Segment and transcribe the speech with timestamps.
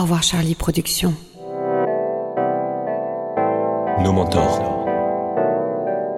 [0.00, 1.12] Au revoir Charlie Productions.
[4.02, 4.86] Nos mentors.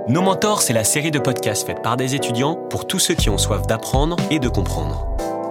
[0.06, 3.28] Nos mentors, c'est la série de podcasts faite par des étudiants pour tous ceux qui
[3.28, 5.08] ont soif d'apprendre et de comprendre.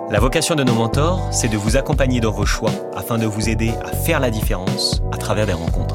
[0.09, 3.49] La vocation de nos mentors, c'est de vous accompagner dans vos choix afin de vous
[3.49, 5.90] aider à faire la différence à travers des rencontres.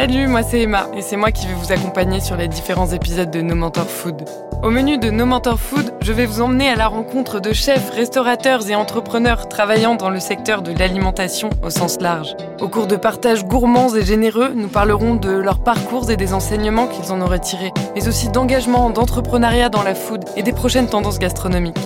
[0.00, 3.30] Salut, moi c'est Emma et c'est moi qui vais vous accompagner sur les différents épisodes
[3.30, 4.24] de No Mentor Food.
[4.62, 7.90] Au menu de No Mentor Food, je vais vous emmener à la rencontre de chefs,
[7.90, 12.34] restaurateurs et entrepreneurs travaillant dans le secteur de l'alimentation au sens large.
[12.62, 16.86] Au cours de partages gourmands et généreux, nous parlerons de leurs parcours et des enseignements
[16.86, 21.18] qu'ils en auraient tirés, mais aussi d'engagement, d'entrepreneuriat dans la food et des prochaines tendances
[21.18, 21.76] gastronomiques.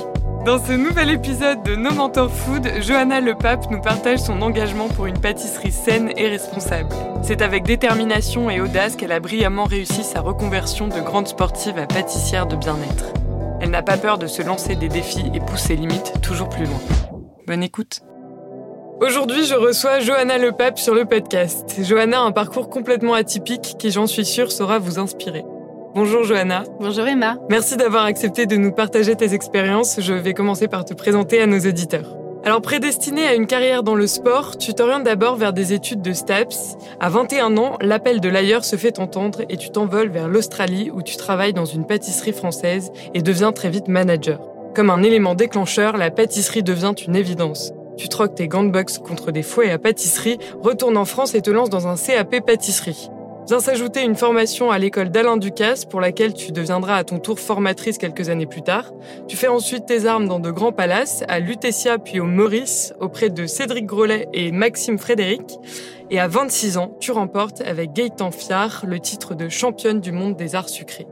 [0.44, 4.88] Dans ce nouvel épisode de No Mentor Food, Johanna Le Pape nous partage son engagement
[4.88, 6.94] pour une pâtisserie saine et responsable.
[7.22, 11.86] C'est avec détermination et audace qu'elle a brillamment réussi sa reconversion de grande sportive à
[11.86, 13.14] pâtissière de bien-être.
[13.62, 16.80] Elle n'a pas peur de se lancer des défis et pousser limites toujours plus loin.
[17.46, 18.02] Bonne écoute.
[19.00, 21.74] Aujourd'hui, je reçois Johanna Le Pape sur le podcast.
[21.82, 25.42] Johanna a un parcours complètement atypique qui, j'en suis sûre, saura vous inspirer.
[25.94, 26.64] Bonjour Johanna.
[26.80, 27.38] Bonjour Emma.
[27.48, 30.00] Merci d'avoir accepté de nous partager tes expériences.
[30.00, 32.16] Je vais commencer par te présenter à nos auditeurs.
[32.44, 36.12] Alors prédestinée à une carrière dans le sport, tu t'orientes d'abord vers des études de
[36.12, 36.76] STAPS.
[36.98, 41.00] À 21 ans, l'appel de l'ailleurs se fait entendre et tu t'envoles vers l'Australie où
[41.00, 44.40] tu travailles dans une pâtisserie française et deviens très vite manager.
[44.74, 47.72] Comme un élément déclencheur, la pâtisserie devient une évidence.
[47.96, 51.40] Tu troques tes gants de boxe contre des fouets à pâtisserie, retournes en France et
[51.40, 53.10] te lances dans un CAP pâtisserie.
[53.46, 57.38] Vient s'ajouter une formation à l'école d'Alain Ducasse pour laquelle tu deviendras à ton tour
[57.38, 58.90] formatrice quelques années plus tard.
[59.28, 63.28] Tu fais ensuite tes armes dans de grands palaces, à Lutetia puis au Maurice, auprès
[63.28, 65.58] de Cédric Grolet et Maxime Frédéric.
[66.10, 70.36] Et à 26 ans, tu remportes avec Gaëtan Fiard le titre de championne du monde
[70.36, 71.06] des arts sucrés.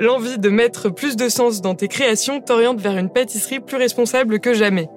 [0.00, 4.40] L'envie de mettre plus de sens dans tes créations t'oriente vers une pâtisserie plus responsable
[4.40, 4.88] que jamais.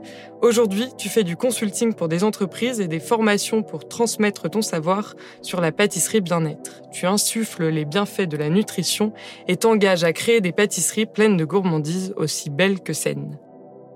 [0.41, 5.15] Aujourd'hui, tu fais du consulting pour des entreprises et des formations pour transmettre ton savoir
[5.41, 6.81] sur la pâtisserie bien-être.
[6.93, 9.11] Tu insuffles les bienfaits de la nutrition
[9.49, 13.37] et t'engages à créer des pâtisseries pleines de gourmandises aussi belles que saines.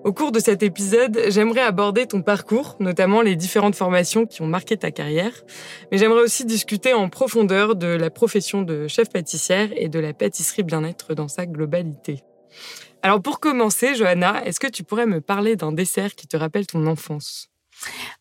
[0.08, 4.48] Au cours de cet épisode, j'aimerais aborder ton parcours, notamment les différentes formations qui ont
[4.48, 5.34] marqué ta carrière,
[5.92, 10.14] mais j'aimerais aussi discuter en profondeur de la profession de chef pâtissière et de la
[10.14, 12.22] pâtisserie bien-être dans sa globalité.
[13.02, 16.68] Alors pour commencer, Johanna, est-ce que tu pourrais me parler d'un dessert qui te rappelle
[16.68, 17.50] ton enfance?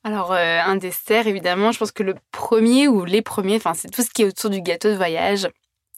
[0.02, 3.90] Alors, euh, un dessert, évidemment, je pense que le premier ou les premiers, enfin, c'est
[3.90, 5.48] tout ce qui est autour du gâteau de voyage.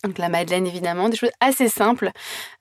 [0.05, 2.11] Donc la madeleine évidemment, des choses assez simples.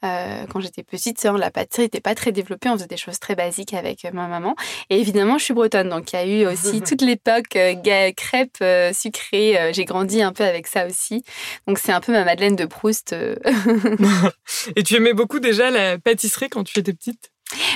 [0.04, 3.36] Euh, quand j'étais petite, la pâtisserie n'était pas très développée, on faisait des choses très
[3.36, 4.56] basiques avec euh, ma maman.
[4.90, 8.64] Et évidemment, je suis bretonne, donc il y a eu aussi toute l'époque euh, crêpes
[8.94, 9.72] sucrées.
[9.74, 11.24] J'ai grandi un peu avec ça aussi.
[11.68, 13.16] Donc c'est un peu ma madeleine de Proust.
[14.76, 17.32] Et tu aimais beaucoup déjà la pâtisserie quand tu étais petite?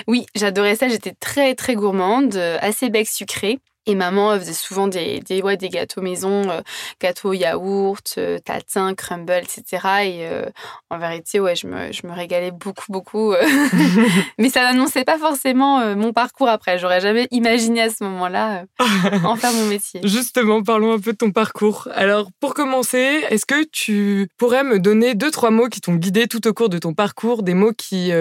[0.08, 0.90] Oui, j'adorais ça.
[0.90, 3.60] J'étais très très gourmande, assez bec sucré.
[3.88, 6.62] Et maman faisait souvent des, des, ouais, des gâteaux maison, euh,
[7.02, 9.64] gâteaux yaourt, euh, tatin, crumble, etc.
[10.04, 10.46] Et euh,
[10.92, 13.34] en vérité, ouais, je me, je me régalais beaucoup, beaucoup.
[14.38, 16.78] Mais ça n'annonçait pas forcément mon parcours après.
[16.78, 18.66] J'aurais jamais imaginé à ce moment-là
[19.24, 20.02] en faire mon métier.
[20.04, 21.88] Justement, parlons un peu de ton parcours.
[21.94, 26.28] Alors, pour commencer, est-ce que tu pourrais me donner deux, trois mots qui t'ont guidé
[26.28, 28.12] tout au cours de ton parcours, des mots qui,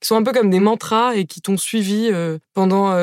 [0.00, 2.12] qui sont un peu comme des mantras et qui t'ont suivi
[2.54, 2.94] pendant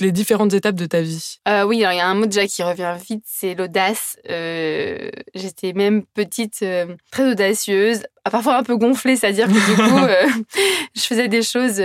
[0.00, 2.62] les différentes étapes de ta vie euh, Oui, il y a un mot déjà qui
[2.62, 4.18] revient vite, c'est l'audace.
[4.28, 10.44] Euh, j'étais même petite, euh, très audacieuse, parfois un peu gonflée, c'est-à-dire que du coup,
[10.94, 11.78] je faisais des choses.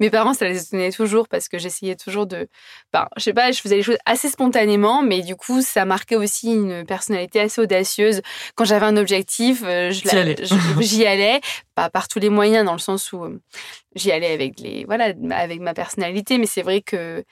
[0.00, 2.48] mes parents, ça les étonnait toujours parce que j'essayais toujours de.
[2.92, 6.16] Ben, je sais pas, je faisais les choses assez spontanément, mais du coup, ça marquait
[6.16, 8.22] aussi une personnalité assez audacieuse.
[8.54, 11.40] Quand j'avais un objectif, j'y allais,
[11.74, 13.26] pas par tous les moyens, dans le sens où
[13.94, 17.24] j'y allais avec les voilà avec ma personnalité, mais c'est vrai que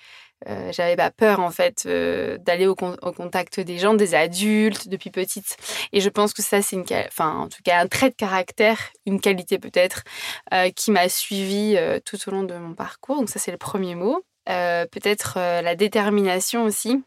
[0.49, 5.11] euh, j'avais pas peur en fait euh, d'aller au, contact des gens, des adultes depuis
[5.11, 5.57] petite.
[5.93, 8.79] Et je pense que ça c'est une, enfin en tout cas un trait de caractère,
[9.07, 10.03] une qualité peut-être
[10.53, 13.17] euh, qui m'a suivi tout au long de mon parcours.
[13.17, 14.23] Donc ça c'est le premier mot.
[14.47, 17.03] peut-être la détermination aussi.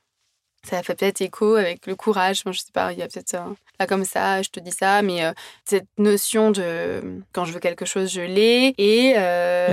[0.63, 2.43] Ça fait peut-être écho avec le courage.
[2.43, 3.37] Moi, je sais pas, il y a peut-être
[3.79, 5.22] là comme ça, je te dis ça, mais
[5.63, 9.11] cette notion de quand je veux quelque chose, je l'ai et.
[9.11, 9.13] et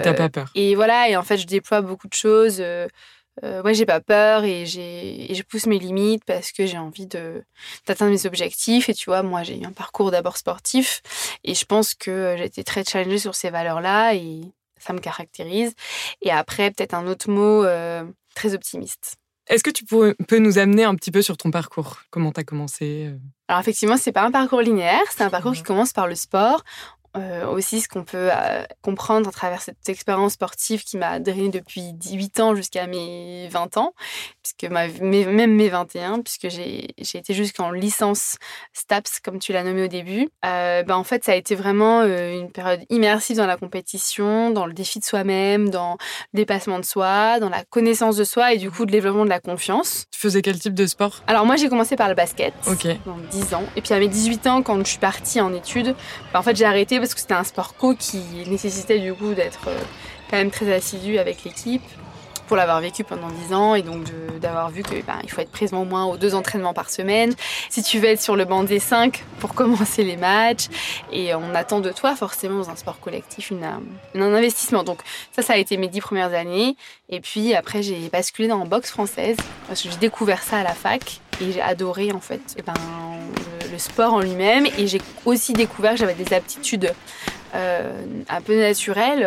[0.03, 0.51] t'as pas peur.
[0.55, 2.63] Et voilà, et en fait, je déploie beaucoup de choses
[3.43, 7.07] euh, ouais, j'ai pas peur et, et je pousse mes limites parce que j'ai envie
[7.07, 8.89] d'atteindre mes objectifs.
[8.89, 11.03] Et tu vois, moi, j'ai eu un parcours d'abord sportif
[11.43, 14.43] et je pense que j'ai été très challengée sur ces valeurs-là et
[14.79, 15.75] ça me caractérise.
[16.23, 18.05] Et après, peut-être un autre mot euh,
[18.35, 19.17] très optimiste.
[19.47, 21.99] Est-ce que tu peux, nous amener un petit peu sur ton parcours?
[22.11, 23.19] Comment tu as commencé euh?
[23.49, 26.65] Alors effectivement, c'est pas un parcours linéaire, c'est un parcours qui commence par le sport
[27.17, 31.49] euh, aussi ce qu'on peut euh, comprendre à travers cette expérience sportive qui m'a drainé
[31.49, 33.95] depuis 18 ans jusqu'à mes 20 ans,
[34.43, 38.37] puisque ma, même mes 21, puisque j'ai été jusqu'en licence
[38.73, 40.29] STAPS, comme tu l'as nommé au début.
[40.45, 44.67] Euh, ben, en fait, ça a été vraiment une période immersive dans la compétition, dans
[44.67, 45.97] le défi de soi-même, dans
[46.33, 49.31] le dépassement de soi, dans la connaissance de soi et du coup le développement de
[49.31, 50.07] la confiance.
[50.11, 51.23] Tu faisais quel type de sport?
[51.27, 52.87] Alors moi j'ai commencé par le basket, Ok.
[53.07, 53.63] dans 10 ans.
[53.77, 55.95] Et puis à mes 18 ans, quand je suis partie en études,
[56.33, 59.35] ben, en fait j'ai arrêté parce que c'était un sport co qui nécessitait du coup
[59.35, 59.79] d'être euh,
[60.31, 61.83] quand même très assidu avec l'équipe
[62.47, 64.05] pour l'avoir vécu pendant 10 ans et donc
[64.41, 67.35] d'avoir vu que ben, il faut être présent au moins aux deux entraînements par semaine.
[67.69, 70.69] Si tu veux être sur le banc des 5 pour commencer les matchs
[71.13, 74.83] et on attend de toi forcément dans un sport collectif une, un investissement.
[74.83, 75.01] Donc
[75.33, 76.77] ça, ça a été mes 10 premières années
[77.11, 79.37] et puis après j'ai basculé dans la boxe française
[79.69, 82.75] parce que j'ai découvert ça à la fac et j'ai adoré en fait et ben,
[83.71, 86.93] le, sport en lui-même et j'ai aussi découvert que j'avais des aptitudes
[87.55, 87.93] euh,
[88.29, 89.23] un peu naturelles.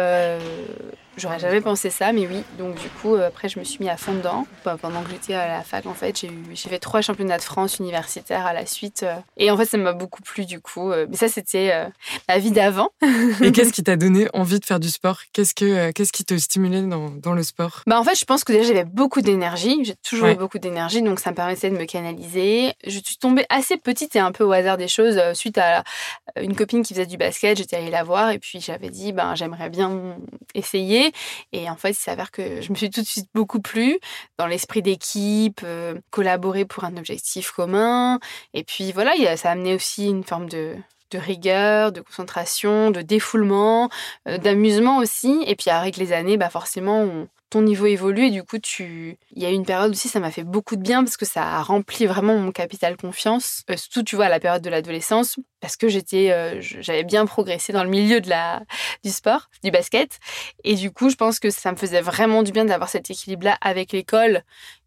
[1.18, 2.44] Euh, J'aurais jamais pensé ça, mais oui.
[2.58, 4.46] Donc du coup, euh, après, je me suis mis à fond dedans.
[4.64, 7.44] Bah, pendant que j'étais à la fac, en fait, j'ai j'ai fait trois championnats de
[7.44, 9.04] France universitaires à la suite.
[9.04, 9.16] Euh.
[9.38, 10.92] et en fait, ça m'a beaucoup plu du coup.
[10.92, 11.08] Euh.
[11.10, 11.88] mais ça, c'était
[12.28, 12.90] ma vie d'avant.
[13.42, 15.22] et qu'est-ce qui t'a donné envie de faire du sport?
[15.34, 17.82] Qu'est-ce que qu'est-ce qui te stimulait dans, dans le sport?
[17.88, 19.78] Bah en fait, je pense que déjà j'avais beaucoup d'énergie.
[19.84, 22.74] J'ai toujours eu beaucoup d'énergie, donc ça me permettait de me canaliser.
[22.86, 25.84] Je suis tombée assez petite et un peu au hasard des choses suite à
[26.40, 27.58] une copine qui faisait du basket.
[27.58, 30.18] J'étais allée la voir et puis j'avais dit, ben j'aimerais bien
[30.54, 31.07] essayer.
[31.52, 34.00] Et en fait, il s'avère que je me suis tout de suite beaucoup plu
[34.38, 38.20] dans l'esprit d'équipe, euh, collaborer pour un objectif commun.
[38.54, 40.76] Et puis voilà, ça a amené aussi une forme de,
[41.14, 43.90] rigueur, de concentration, de défoulement,
[44.28, 45.44] euh, d'amusement aussi.
[45.48, 49.18] Et puis avec les années, bah forcément, ton niveau évolue et du coup, tu...
[49.32, 51.44] il y a une période aussi, ça m'a fait beaucoup de bien parce que ça
[51.44, 55.38] a rempli vraiment mon capital confiance, euh, surtout, tu vois, à la période de l'adolescence,
[55.62, 58.64] parce que j'étais, euh, j'avais bien progressé dans le milieu de la,
[59.04, 60.20] du sport, du basket.
[60.64, 63.58] Et du coup, je pense que ça me faisait vraiment du bien d'avoir cet équilibre-là
[63.62, 64.44] avec l'école.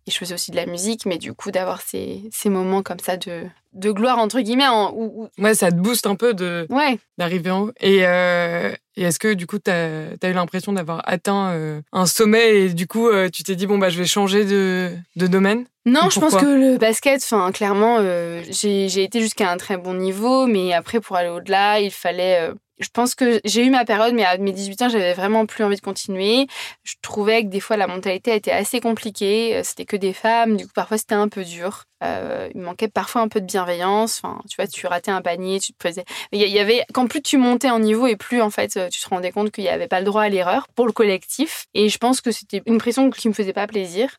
[0.07, 2.99] Et je faisais aussi de la musique, mais du coup, d'avoir ces, ces moments comme
[2.99, 3.43] ça de,
[3.75, 4.67] de gloire, entre guillemets.
[4.67, 6.99] En, où, Ouais, ça te booste un peu de, ouais.
[7.19, 7.73] d'arriver en haut.
[7.81, 12.07] Et, euh, et est-ce que, du coup, tu as, eu l'impression d'avoir atteint euh, un
[12.07, 15.67] sommet et du coup, tu t'es dit, bon, bah, je vais changer de, de domaine?
[15.87, 19.95] Non, je pense que le basket, enfin clairement, euh, j'ai été jusqu'à un très bon
[19.95, 22.51] niveau, mais après pour aller au-delà, il fallait.
[22.81, 25.65] Je pense que j'ai eu ma période, mais à mes 18 ans, j'avais vraiment plus
[25.65, 26.47] envie de continuer.
[26.83, 29.57] Je trouvais que des fois la mentalité était assez compliquée.
[29.57, 31.85] Euh, c'était que des femmes, du coup parfois c'était un peu dur.
[32.03, 34.21] Euh, il manquait parfois un peu de bienveillance.
[34.23, 36.05] Enfin, tu vois, tu ratais un panier, tu te faisais.
[36.33, 39.09] Il y avait quand plus tu montais en niveau et plus en fait tu te
[39.09, 41.67] rendais compte qu'il n'y avait pas le droit à l'erreur pour le collectif.
[41.75, 44.17] Et je pense que c'était une pression qui me faisait pas plaisir.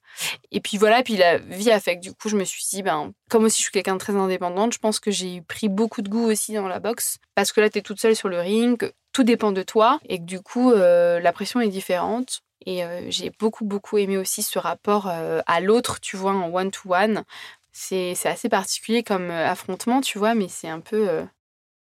[0.51, 2.83] Et puis voilà, puis la vie a fait que du coup je me suis dit,
[2.83, 6.01] ben comme aussi je suis quelqu'un de très indépendante, je pense que j'ai pris beaucoup
[6.01, 8.39] de goût aussi dans la boxe parce que là tu es toute seule sur le
[8.39, 12.42] ring, tout dépend de toi et que du coup euh, la pression est différente.
[12.68, 17.24] Et euh, j'ai beaucoup, beaucoup aimé aussi ce rapport à l'autre, tu vois, en one-to-one,
[17.72, 21.24] c'est assez particulier comme affrontement, tu vois, mais c'est un peu euh,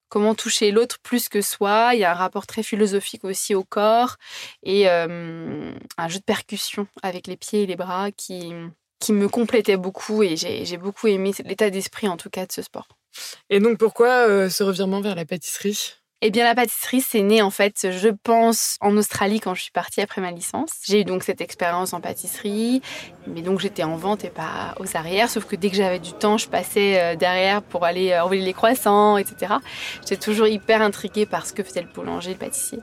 [0.08, 1.90] comment toucher l'autre plus que soi.
[1.94, 4.16] Il y a un rapport très philosophique aussi au corps
[4.62, 8.52] et euh, un jeu de percussion avec les pieds et les bras qui,
[9.00, 12.62] qui me complétait beaucoup et j'ai beaucoup aimé l'état d'esprit en tout cas de ce
[12.62, 12.88] sport.
[13.48, 16.00] Et donc pourquoi ce revirement vers la pâtisserie?
[16.22, 19.70] Eh bien, la pâtisserie, c'est né en fait, je pense, en Australie quand je suis
[19.70, 20.72] partie après ma licence.
[20.84, 22.82] J'ai eu donc cette expérience en pâtisserie,
[23.26, 25.28] mais donc j'étais en vente et pas aux arrières.
[25.28, 28.42] Sauf que dès que j'avais du temps, je passais euh, derrière pour aller euh, envoyer
[28.42, 29.54] les croissants, etc.
[30.00, 32.78] J'étais toujours hyper intriguée par ce que faisait le boulanger, le pâtissier.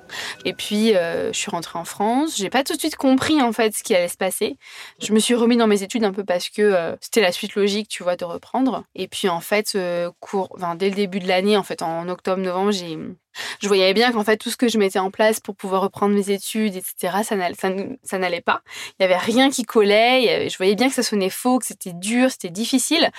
[0.45, 2.37] Et puis, euh, je suis rentrée en France.
[2.37, 4.57] J'ai pas tout de suite compris en fait ce qui allait se passer.
[5.01, 7.87] Je me suis remis dans mes études un peu parce que c'était la suite logique,
[7.87, 8.83] tu vois, de reprendre.
[8.95, 9.77] Et puis en fait,
[10.19, 12.97] cours, dès le début de l'année, en fait, en octobre-novembre, j'ai
[13.59, 16.13] je voyais bien qu'en fait, tout ce que je mettais en place pour pouvoir reprendre
[16.15, 17.35] mes études, etc., ça
[18.17, 18.61] n'allait pas.
[18.99, 20.36] Il n'y avait rien qui collait.
[20.47, 23.09] Je voyais bien que ça sonnait faux, que c'était dur, c'était difficile.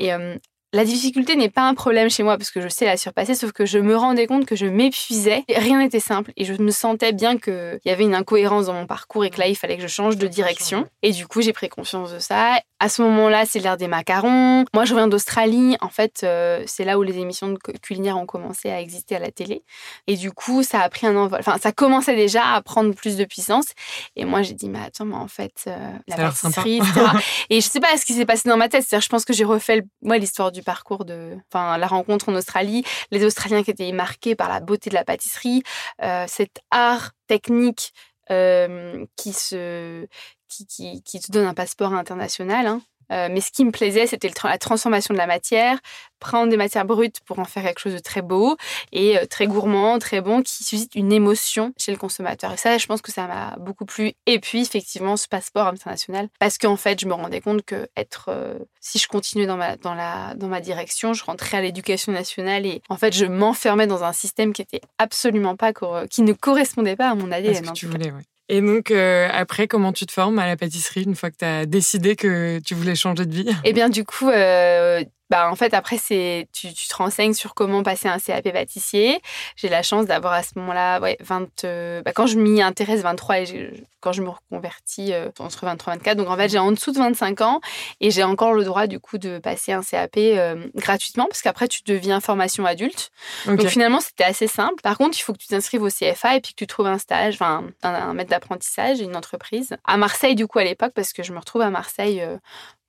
[0.00, 0.36] Euh,
[0.72, 3.52] la difficulté n'est pas un problème chez moi parce que je sais la surpasser, sauf
[3.52, 5.44] que je me rendais compte que je m'épuisais.
[5.48, 8.86] Rien n'était simple et je me sentais bien qu'il y avait une incohérence dans mon
[8.86, 10.86] parcours et que là, il fallait que je change de direction.
[11.02, 12.60] Et du coup, j'ai pris conscience de ça.
[12.78, 14.64] À ce moment-là, c'est l'ère des macarons.
[14.74, 15.76] Moi, je reviens d'Australie.
[15.80, 19.18] En fait, euh, c'est là où les émissions de culinaire ont commencé à exister à
[19.18, 19.62] la télé.
[20.06, 21.38] Et du coup, ça a pris un envol.
[21.38, 23.66] Enfin, ça commençait déjà à prendre plus de puissance.
[24.14, 27.00] Et moi, j'ai dit, mais attends, mais en fait, euh, la pâtisserie, etc.
[27.50, 28.84] et je sais pas ce qui s'est passé dans ma tête.
[28.86, 32.34] C'est-à-dire, je pense que j'ai refait moi l'histoire du parcours de, enfin, la rencontre en
[32.34, 35.62] Australie, les Australiens qui étaient marqués par la beauté de la pâtisserie,
[36.02, 37.92] euh, cet art technique
[38.30, 40.06] euh, qui se,
[40.48, 42.66] qui, qui, qui, te donne un passeport international.
[42.66, 42.82] Hein.
[43.12, 45.78] Euh, mais ce qui me plaisait, c'était la transformation de la matière,
[46.18, 48.56] prendre des matières brutes pour en faire quelque chose de très beau
[48.92, 52.52] et euh, très gourmand, très bon, qui suscite une émotion chez le consommateur.
[52.52, 54.12] Et ça, je pense que ça m'a beaucoup plu.
[54.26, 58.26] Et puis, effectivement, ce passeport international, parce qu'en fait, je me rendais compte que être,
[58.28, 62.12] euh, si je continuais dans ma, dans, la, dans ma direction, je rentrais à l'éducation
[62.12, 65.72] nationale et en fait, je m'enfermais dans un système qui était absolument pas,
[66.10, 67.54] qui ne correspondait pas à mon ADN.
[67.54, 68.22] ce que tu voulais, oui.
[68.48, 71.44] Et donc, euh, après, comment tu te formes à la pâtisserie une fois que tu
[71.44, 73.50] as décidé que tu voulais changer de vie?
[73.64, 77.54] Eh bien, du coup, euh, bah, en fait, après, c'est tu, tu, te renseignes sur
[77.54, 79.20] comment passer un CAP pâtissier.
[79.56, 83.00] J'ai la chance d'avoir à ce moment-là, ouais, 20, euh, bah, quand je m'y intéresse,
[83.00, 86.16] 23, et quand je me reconvertis euh, entre 23 et 24.
[86.16, 87.60] Donc, en fait, j'ai en dessous de 25 ans
[88.00, 91.66] et j'ai encore le droit, du coup, de passer un CAP euh, gratuitement parce qu'après,
[91.66, 93.10] tu deviens formation adulte.
[93.46, 94.80] Donc, finalement, c'était assez simple.
[94.82, 96.98] Par contre, il faut que tu t'inscrives au CFA et puis que tu trouves un
[96.98, 99.76] stage, enfin, un, un maître d'apprentissage, une entreprise.
[99.84, 102.22] À Marseille, du coup, à l'époque, parce que je me retrouve à Marseille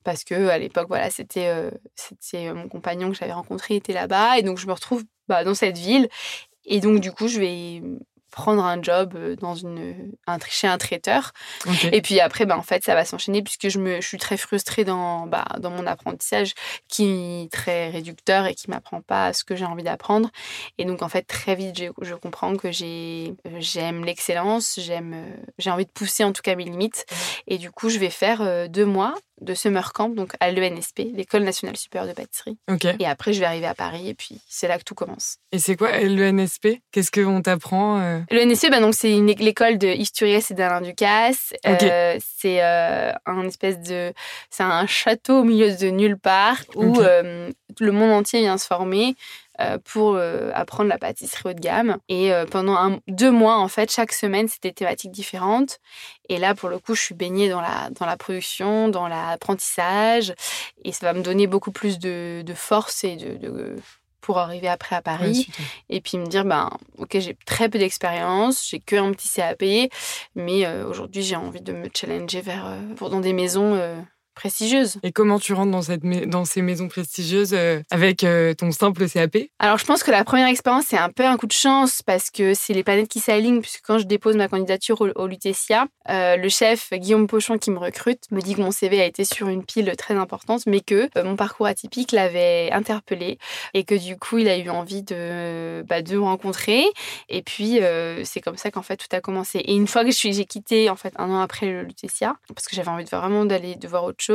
[0.08, 3.92] parce que à l'époque voilà c'était euh, c'était euh, mon compagnon que j'avais rencontré était
[3.92, 6.08] là-bas et donc je me retrouve bah, dans cette ville
[6.64, 7.82] et donc du coup je vais
[8.32, 11.32] prendre un job euh, dans une, un, chez un traiteur.
[11.92, 14.38] Et puis après, bah, en fait, ça va s'enchaîner puisque je, me, je suis très
[14.38, 16.54] frustrée dans, bah, dans mon apprentissage
[16.88, 20.30] qui est très réducteur et qui m'apprend pas ce que j'ai envie d'apprendre.
[20.78, 25.16] Et donc, en fait, très vite, je, je comprends que j'ai, j'aime l'excellence, j'aime,
[25.58, 27.08] j'ai envie de pousser en tout cas mes limites.
[27.48, 31.44] Et du coup, je vais faire deux mois de summer camp, donc à l'ENSP, l'École
[31.44, 32.58] nationale supérieure de pâtisserie.
[33.00, 35.38] Et après, je vais arriver à Paris et puis c'est là que tout commence.
[35.52, 38.20] Et c'est quoi l'ENSP Qu'est-ce qu'on t'apprend euh?
[38.32, 41.54] L'ENSP, bah, c'est l'école de Isturiès et d'Alain Ducasse.
[41.66, 44.14] Euh, c'est euh, un espèce de,
[44.50, 49.16] c'est un château au milieu de nulle part où le monde entier vient se former.
[49.60, 51.98] Euh, pour euh, apprendre la pâtisserie haut de gamme.
[52.10, 55.80] Et euh, pendant deux mois, en fait, chaque semaine, c'était thématiques différentes.
[56.30, 60.36] Et là, pour le coup, je suis baignée dans la, dans la production, dans l'apprentissage.
[60.86, 63.78] Et ça va me donner beaucoup plus de, force et de,
[64.22, 65.48] pour arriver après à Paris
[65.90, 69.64] et puis me dire ben ok j'ai très peu d'expérience j'ai que un petit CAP
[70.36, 73.80] mais aujourd'hui j'ai envie de me challenger vers pour dans des maisons
[75.04, 79.10] Et comment tu rentres dans, cette dans ces maisons prestigieuses euh, avec euh, ton simple
[79.10, 82.02] CAP Alors, je pense que la première expérience, c'est un peu un coup de chance
[82.02, 83.62] parce que c'est les planètes qui s'alignent.
[83.62, 87.80] Puisque quand je dépose ma candidature au, Lutetia, euh, le chef Guillaume Pochon qui me
[87.80, 91.10] recrute me dit que mon CV a été sur une pile très importante, mais que
[91.24, 93.40] mon parcours atypique l'avait interpellé
[93.74, 96.86] et que du coup, il a eu envie de, bah, de me rencontrer.
[97.30, 97.80] Et puis,
[98.24, 99.60] c'est comme ça qu'en fait, tout a commencé.
[99.60, 102.76] Et une fois que j'ai quitté, en fait, un an après le Lutetia, parce que
[102.76, 104.27] j'avais envie de vraiment d'aller de voir autre chose,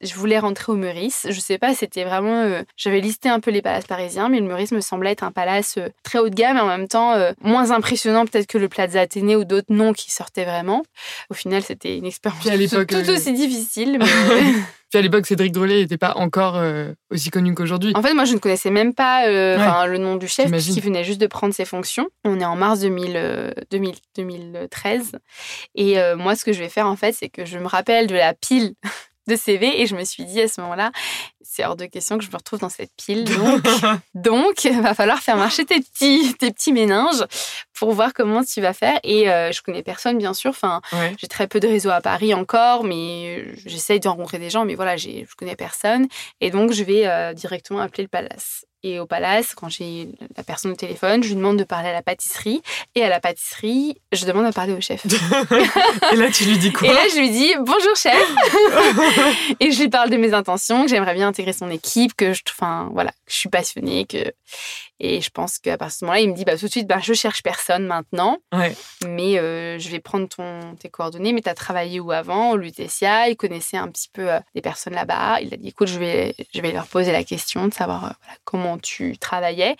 [0.00, 1.26] je voulais rentrer au Meurice.
[1.28, 2.42] Je sais pas, c'était vraiment.
[2.42, 5.32] Euh, j'avais listé un peu les palaces parisiens, mais le Meurice me semblait être un
[5.32, 8.58] palace euh, très haut de gamme et en même temps euh, moins impressionnant peut-être que
[8.58, 10.82] le Plaza Athénée ou d'autres noms qui sortaient vraiment.
[11.30, 13.98] Au final, c'était une expérience tout, aussi difficile.
[14.00, 14.06] Mais...
[14.90, 16.60] Puis à l'époque, Cédric Drolet n'était pas encore
[17.12, 17.92] aussi connu qu'aujourd'hui.
[17.94, 21.20] En fait, moi, je ne connaissais même pas le nom du chef, qui venait juste
[21.20, 22.08] de prendre ses fonctions.
[22.24, 25.12] On est en mars 2000, 2013.
[25.76, 28.16] Et moi, ce que je vais faire, en fait, c'est que je me rappelle de
[28.16, 28.74] la pile
[29.30, 30.92] de CV et je me suis dit à ce moment-là,
[31.42, 33.24] c'est hors de question que je me retrouve dans cette pile.
[33.34, 33.64] Donc,
[34.14, 37.24] donc va falloir faire marcher tes petits, tes petits méninges
[37.74, 38.98] pour voir comment tu vas faire.
[39.02, 40.50] Et euh, je connais personne, bien sûr.
[40.50, 40.80] Enfin,
[41.18, 44.74] j'ai très peu de réseaux à Paris encore, mais j'essaye de rencontrer des gens, mais
[44.74, 46.06] voilà, je connais personne.
[46.40, 48.64] Et donc, je vais euh, directement appeler le palace.
[48.82, 51.92] Et au palace, quand j'ai la personne au téléphone, je lui demande de parler à
[51.92, 52.62] la pâtisserie.
[52.94, 55.04] Et à la pâtisserie, je demande à parler au chef.
[56.12, 56.88] et là, tu lui dis quoi?
[56.88, 58.14] Et là, je lui dis bonjour chef.
[59.60, 62.42] et je lui parle de mes intentions, que j'aimerais bien intégrer son équipe, que je,
[62.48, 64.32] enfin, voilà, que je suis passionnée, que
[65.00, 66.86] et je pense qu'à partir de ce moment-là, il me dit bah, tout de suite,
[66.86, 68.36] bah, je cherche personne maintenant,
[69.06, 71.32] mais euh, je vais prendre ton, tes coordonnées.
[71.32, 72.50] Mais tu as travaillé où avant?
[72.50, 75.40] Au Lutetia, il connaissait un petit peu euh, des personnes là-bas.
[75.40, 78.10] Il a dit écoute, je vais, je vais leur poser la question de savoir euh,
[78.44, 79.76] comment tu travaillais.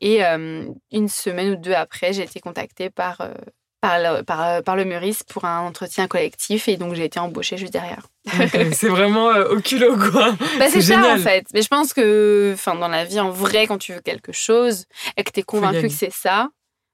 [0.00, 3.18] Et une semaine ou deux après, j'ai été contactée par
[3.82, 7.58] par le, par, par le Meurice pour un entretien collectif et donc j'ai été embauchée
[7.58, 8.06] juste derrière.
[8.72, 10.36] c'est vraiment euh, au culot quoi.
[10.60, 11.46] Bah, c'est ça en fait.
[11.52, 15.24] Mais je pense que dans la vie en vrai quand tu veux quelque chose et
[15.24, 16.48] que tu es convaincu que c'est ça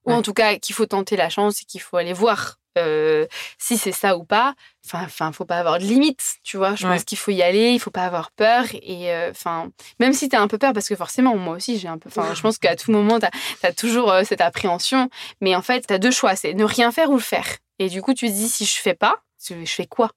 [0.07, 3.27] ou en tout cas qu'il faut tenter la chance et qu'il faut aller voir euh,
[3.59, 4.55] si c'est ça ou pas.
[4.85, 6.75] Enfin, enfin, faut pas avoir de limites, tu vois.
[6.75, 8.65] Je pense qu'il faut y aller, il faut pas avoir peur.
[8.83, 9.71] Et euh, enfin,
[10.01, 12.09] même si tu as un peu peur, parce que forcément, moi aussi, j'ai un peu.
[12.09, 13.27] Enfin, je pense qu'à tout moment, tu
[13.67, 15.11] as, toujours euh, cette appréhension.
[15.41, 17.47] Mais en fait, tu as deux choix c'est ne rien faire ou le faire.
[17.79, 20.11] Et du coup, tu te dis, si je fais pas, je fais quoi?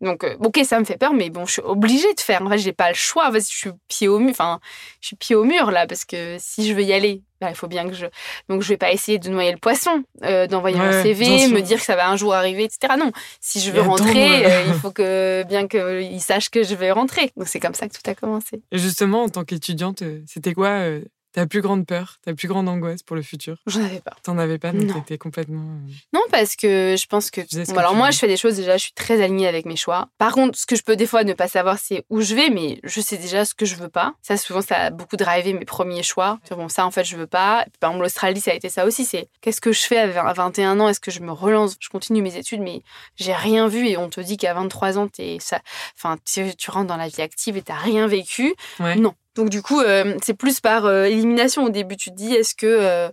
[0.00, 2.42] Donc, ok, ça me fait peur, mais bon, je suis obligée de faire.
[2.42, 3.30] En fait, j'ai pas le choix.
[3.32, 4.30] je suis pied au mur.
[4.30, 4.60] Enfin,
[5.00, 7.54] je suis pied au mur là, parce que si je veux y aller, bah, il
[7.54, 8.06] faut bien que je.
[8.48, 11.78] Donc, je vais pas essayer de noyer le poisson, euh, d'envoyer mon CV, me dire
[11.78, 12.94] que ça va un jour arriver, etc.
[12.98, 14.64] Non, si je veux rentrer, euh.
[14.66, 17.30] il faut que bien qu'ils sachent que je vais rentrer.
[17.36, 18.60] Donc, c'est comme ça que tout a commencé.
[18.72, 21.00] Et justement, en tant qu'étudiante, euh, c'était quoi euh,
[21.32, 23.56] ta plus grande peur, ta plus grande angoisse pour le futur?
[23.66, 24.16] J'en avais pas.
[24.22, 24.94] T'en avais pas, donc Non.
[24.94, 25.60] t'étais complètement.
[25.60, 27.40] euh, Non, parce que je pense que.
[27.72, 30.08] Bon, alors, moi, je fais des choses déjà, je suis très alignée avec mes choix.
[30.18, 32.50] Par contre, ce que je peux des fois ne pas savoir, c'est où je vais,
[32.50, 34.14] mais je sais déjà ce que je veux pas.
[34.22, 36.38] Ça, souvent, ça a beaucoup drivé mes premiers choix.
[36.50, 37.62] Bon, ça, en fait, je veux pas.
[37.64, 39.04] Puis, par exemple, l'Australie, ça a été ça aussi.
[39.04, 40.88] C'est qu'est-ce que je fais à 20 à 21 ans?
[40.88, 41.76] Est-ce que je me relance?
[41.78, 42.82] Je continue mes études, mais
[43.16, 45.60] j'ai rien vu et on te dit qu'à 23 ans, t'es ça.
[45.96, 48.54] Enfin, tu, tu rentres dans la vie active et t'as rien vécu.
[48.80, 48.96] Ouais.
[48.96, 49.14] Non.
[49.38, 51.96] Donc, du coup, euh, c'est plus par euh, élimination au début.
[51.96, 52.66] Tu te dis, est-ce que.
[52.66, 53.08] euh,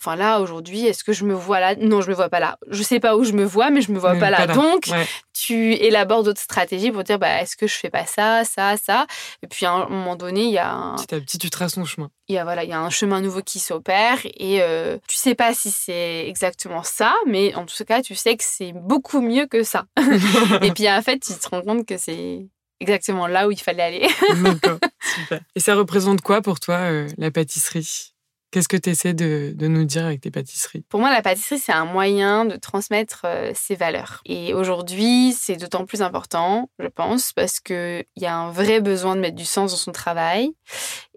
[0.00, 1.74] Enfin là aujourd'hui, est-ce que je me vois là?
[1.74, 2.56] Non, je me vois pas là.
[2.70, 4.46] Je sais pas où je me vois, mais je me vois mais pas là.
[4.46, 5.04] Donc Ouais.
[5.32, 9.08] tu élabores d'autres stratégies pour dire bah est-ce que je fais pas ça, ça, ça?
[9.42, 11.72] Et puis à un moment donné, il y a un, Petit à petit, tu traces
[11.74, 12.10] ton chemin.
[12.28, 15.16] il y a voilà, il y a un chemin nouveau qui s'opère et euh, tu
[15.16, 19.20] sais pas si c'est exactement ça, mais en tout cas tu sais que c'est beaucoup
[19.20, 19.86] mieux que ça.
[20.62, 22.46] et puis en fait tu te rends compte que c'est
[22.80, 24.08] exactement là où il fallait aller.
[24.42, 24.78] D'accord,
[25.14, 25.40] super.
[25.54, 28.14] Et ça représente quoi pour toi, euh, la pâtisserie?
[28.50, 30.82] Qu'est-ce que tu essaies de, de nous dire avec tes pâtisseries?
[30.88, 34.22] Pour moi, la pâtisserie, c'est un moyen de transmettre euh, ses valeurs.
[34.24, 39.16] Et aujourd'hui, c'est d'autant plus important, je pense, parce qu'il y a un vrai besoin
[39.16, 40.54] de mettre du sens dans son travail.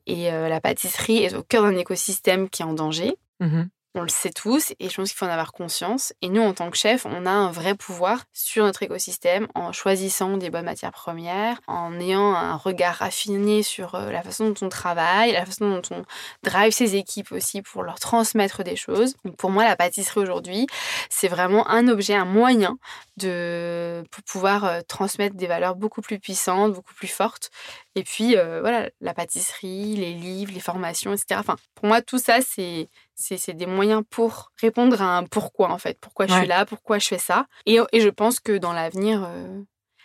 [0.07, 3.15] Et euh, la pâtisserie est au cœur d'un écosystème qui est en danger.
[3.39, 3.69] Mhm.
[3.93, 6.13] On le sait tous et je pense qu'il faut en avoir conscience.
[6.21, 9.73] Et nous, en tant que chef, on a un vrai pouvoir sur notre écosystème en
[9.73, 14.65] choisissant des bonnes matières premières, en ayant un regard affiné sur euh, la façon dont
[14.65, 16.03] on travaille, la façon dont on
[16.41, 19.15] drive ses équipes aussi pour leur transmettre des choses.
[19.25, 20.67] Donc pour moi, la pâtisserie aujourd'hui,
[21.09, 22.77] c'est vraiment un objet, un moyen
[23.17, 27.49] de pour pouvoir euh, transmettre des valeurs beaucoup plus puissantes, beaucoup plus fortes.
[27.95, 31.39] Et puis euh, voilà, la pâtisserie, les livres, les formations, etc.
[31.39, 35.77] Enfin, pour moi, tout ça, c'est c'est des moyens pour répondre à un pourquoi en
[35.77, 35.97] fait.
[35.99, 37.47] Pourquoi je suis là, pourquoi je fais ça.
[37.65, 39.61] Et, et je pense que dans l'avenir, euh,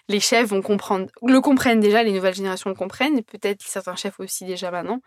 [0.09, 3.97] les chefs vont comprendre, le comprennent déjà, les nouvelles générations le comprennent, et peut-être certains
[3.97, 5.01] chefs aussi déjà maintenant,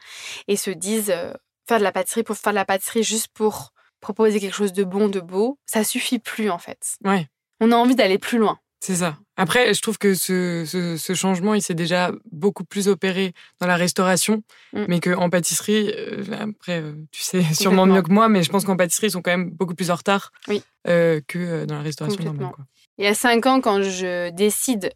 [0.47, 1.33] et se disent euh,
[1.67, 3.71] faire de la pâtisserie pour faire de la pâtisserie juste pour
[4.01, 6.97] proposer quelque chose de bon, de beau, ça suffit plus en fait.
[7.03, 7.27] Ouais.
[7.59, 8.59] On a envie d'aller plus loin.
[8.81, 9.17] C'est ça.
[9.35, 13.67] Après, je trouve que ce, ce, ce changement, il s'est déjà beaucoup plus opéré dans
[13.67, 14.41] la restauration,
[14.73, 14.85] Mm.
[14.87, 18.63] mais qu'en pâtisserie, euh, après, euh, tu sais sûrement mieux que moi, mais je pense
[18.65, 20.63] qu'en pâtisserie, ils sont quand même beaucoup plus en retard Oui.
[20.87, 22.51] euh, que dans la restauration normale.
[22.53, 22.65] Quoi.
[22.97, 24.91] Il y a cinq ans, quand je décide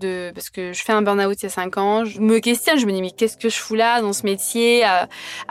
[0.00, 0.32] de.
[0.34, 2.86] Parce que je fais un burn-out il y a cinq ans, je me questionne, je
[2.86, 5.08] me dis, mais qu'est-ce que je fous là dans ce métier, à,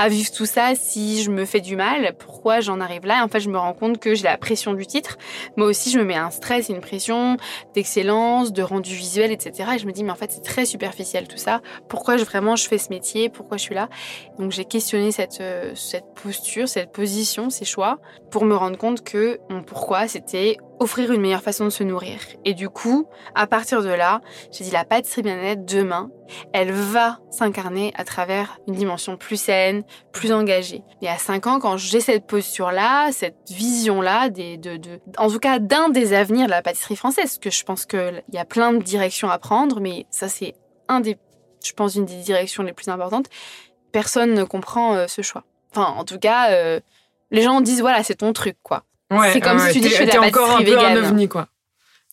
[0.10, 2.16] vivre tout ça si je me fais du mal?
[2.18, 3.24] Pourquoi j'en arrive là?
[3.24, 5.18] En fait, je me rends compte que j'ai la pression du titre.
[5.56, 7.38] Moi aussi, je me mets un stress une pression
[7.74, 9.72] d'excellence, de rendu visuel, etc.
[9.76, 11.62] Et je me dis, mais en fait, c'est très superficiel tout ça.
[11.88, 13.30] Pourquoi vraiment je fais ce métier?
[13.30, 13.90] Pourquoi je suis là?
[14.38, 18.00] Donc, j'ai questionné cette, euh, cette posture, cette position, ces choix,
[18.32, 22.20] pour me rendre compte que mon pourquoi, c'était offrir une meilleure façon de se nourrir.
[22.46, 26.10] Et du coup, à partir de là, j'ai dit la pâtisserie bien-être demain,
[26.54, 30.84] elle va s'incarner à travers une dimension plus saine, plus engagée.
[31.02, 35.60] Et à 5 ans, quand j'ai cette posture-là, cette vision-là, de, de, en tout cas
[35.60, 38.82] d'un des avenirs de la pâtisserie française, que je pense qu'il y a plein de
[38.82, 40.54] directions à prendre, mais ça c'est
[40.88, 41.18] un des,
[41.64, 43.28] je pense, une des directions les plus importantes.
[43.92, 45.44] Personne ne comprend euh, ce choix.
[45.72, 46.80] Enfin, en tout cas, euh,
[47.32, 48.84] les gens disent voilà, c'est ton truc, quoi.
[49.12, 50.96] Ouais, C'est comme si tu dis, je fais de t'es la encore un peu un
[50.98, 51.48] ovni, quoi.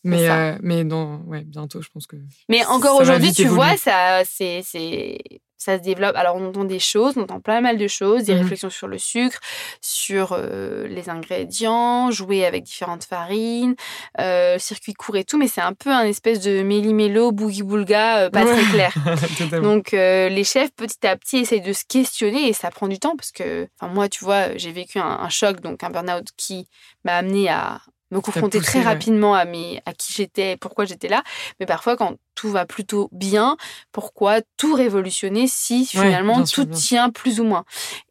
[0.04, 2.16] Mais, euh, mais dans, ouais, bientôt, je pense que.
[2.48, 5.18] Mais encore aujourd'hui, tu vois, ça, c'est, c'est,
[5.58, 6.16] ça se développe.
[6.16, 8.40] Alors, on entend des choses, on entend pas mal de choses, des Mhm.
[8.42, 9.38] réflexions sur le sucre,
[9.80, 13.74] sur euh, les ingrédients, jouer avec différentes farines,
[14.20, 18.30] euh, circuit court et tout, mais c'est un peu un espèce de méli-mélo, boogie-boulga, euh,
[18.30, 18.52] pas Ouais.
[18.52, 18.94] très clair.
[19.62, 23.16] Donc, les chefs, petit à petit, essayent de se questionner et ça prend du temps
[23.16, 26.68] parce que, moi, tu vois, j'ai vécu un, un choc, donc un burn-out qui
[27.04, 28.84] m'a amené à me confronter poussé, très ouais.
[28.84, 31.22] rapidement à, mes, à qui j'étais et pourquoi j'étais là.
[31.60, 33.56] Mais parfois, quand tout va plutôt bien,
[33.92, 37.64] pourquoi tout révolutionner si finalement sûr, tout tient plus ou moins?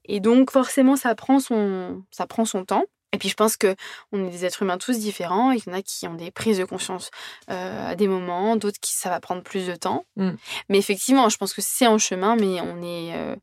[0.06, 2.86] Et donc, forcément, ça prend son, ça prend son temps.
[3.14, 3.76] Et puis je pense que
[4.12, 5.52] on est des êtres humains tous différents.
[5.52, 7.12] Il y en a qui ont des prises de conscience
[7.50, 10.06] euh, à des moments, d'autres qui ça va prendre plus de temps.
[10.18, 10.32] Mm.
[10.68, 13.36] Mais effectivement, je pense que c'est en chemin, mais on est euh,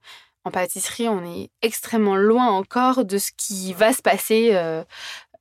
[0.45, 4.85] en pâtisserie, on est extrêmement loin encore de ce qui va se passer euh,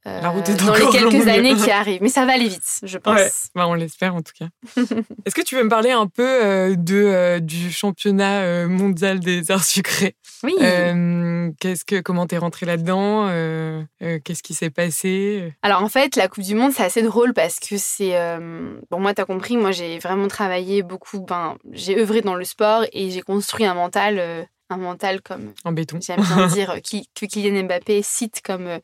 [0.03, 1.29] La route est dans les quelques longue.
[1.29, 2.01] années qui arrivent.
[2.01, 3.15] Mais ça va aller vite, je pense.
[3.15, 4.47] Ouais, bah, on l'espère en tout cas.
[5.25, 9.19] Est-ce que tu veux me parler un peu euh, de, euh, du championnat euh, mondial
[9.19, 10.15] des arts sucrés?
[10.43, 10.55] Oui.
[10.59, 13.27] Euh, qu'est-ce que, Comment t'es rentrée là-dedans?
[13.29, 15.53] Euh, euh, Qu'est-ce qui s'est passé?
[15.61, 18.17] Alors en fait, la Coupe du Monde, c'est assez drôle parce que c'est...
[18.17, 21.19] euh, Bon, moi, t'as compris, moi, j'ai vraiment travaillé beaucoup.
[21.21, 25.53] Ben, j'ai œuvré dans le sport et j'ai construit un mental, euh, un mental comme
[25.63, 25.99] En béton.
[26.01, 28.79] j'aime bien dire qui- que Kylian Mbappé cite comme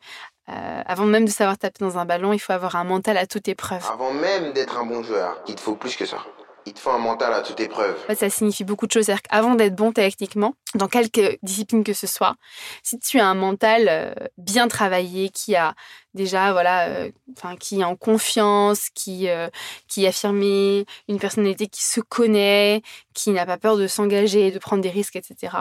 [0.48, 3.26] euh, avant même de savoir taper dans un ballon, il faut avoir un mental à
[3.26, 3.84] toute épreuve.
[3.92, 6.18] Avant même d'être un bon joueur, il te faut plus que ça.
[6.66, 7.96] Il te faut un mental à toute épreuve.
[8.04, 9.06] En fait, ça signifie beaucoup de choses.
[9.06, 12.34] C'est-à-dire qu'avant d'être bon techniquement, dans quelque discipline que ce soit,
[12.82, 15.74] si tu as un mental euh, bien travaillé, qui a
[16.12, 19.48] déjà, voilà, euh, enfin, qui est en confiance, qui, euh,
[19.86, 22.82] qui est affirmé, une personnalité qui se connaît,
[23.14, 25.56] qui n'a pas peur de s'engager, de prendre des risques, etc.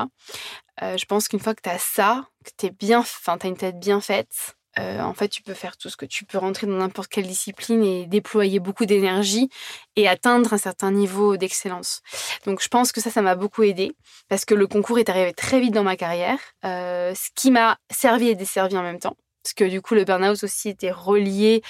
[0.81, 3.55] euh, je pense qu'une fois que tu as ça, que tu bien, enfin, as une
[3.55, 6.67] tête bien faite, euh, en fait, tu peux faire tout ce que tu peux rentrer
[6.67, 9.49] dans n'importe quelle discipline et déployer beaucoup d'énergie
[9.95, 12.01] et atteindre un certain niveau d'excellence.
[12.45, 13.93] Donc, je pense que ça, ça m'a beaucoup aidé
[14.29, 17.77] parce que le concours est arrivé très vite dans ma carrière, euh, ce qui m'a
[17.89, 19.15] servi et desservi en même temps.
[19.43, 21.61] Parce que du coup, le burn-out aussi était relié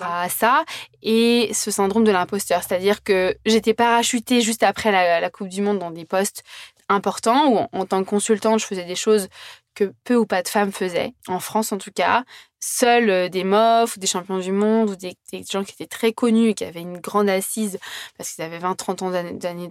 [0.00, 0.64] à ça
[1.02, 2.62] et ce syndrome de l'imposteur.
[2.62, 6.44] C'est-à-dire que j'étais parachutée juste après la, la Coupe du Monde dans des postes
[6.88, 9.28] importants où en, en tant que consultante, je faisais des choses
[9.74, 12.24] que peu ou pas de femmes faisaient, en France en tout cas.
[12.64, 15.86] Seuls euh, des MOF ou des champions du monde ou des, des gens qui étaient
[15.88, 17.78] très connus et qui avaient une grande assise
[18.16, 19.70] parce qu'ils avaient 20-30 ans d'années-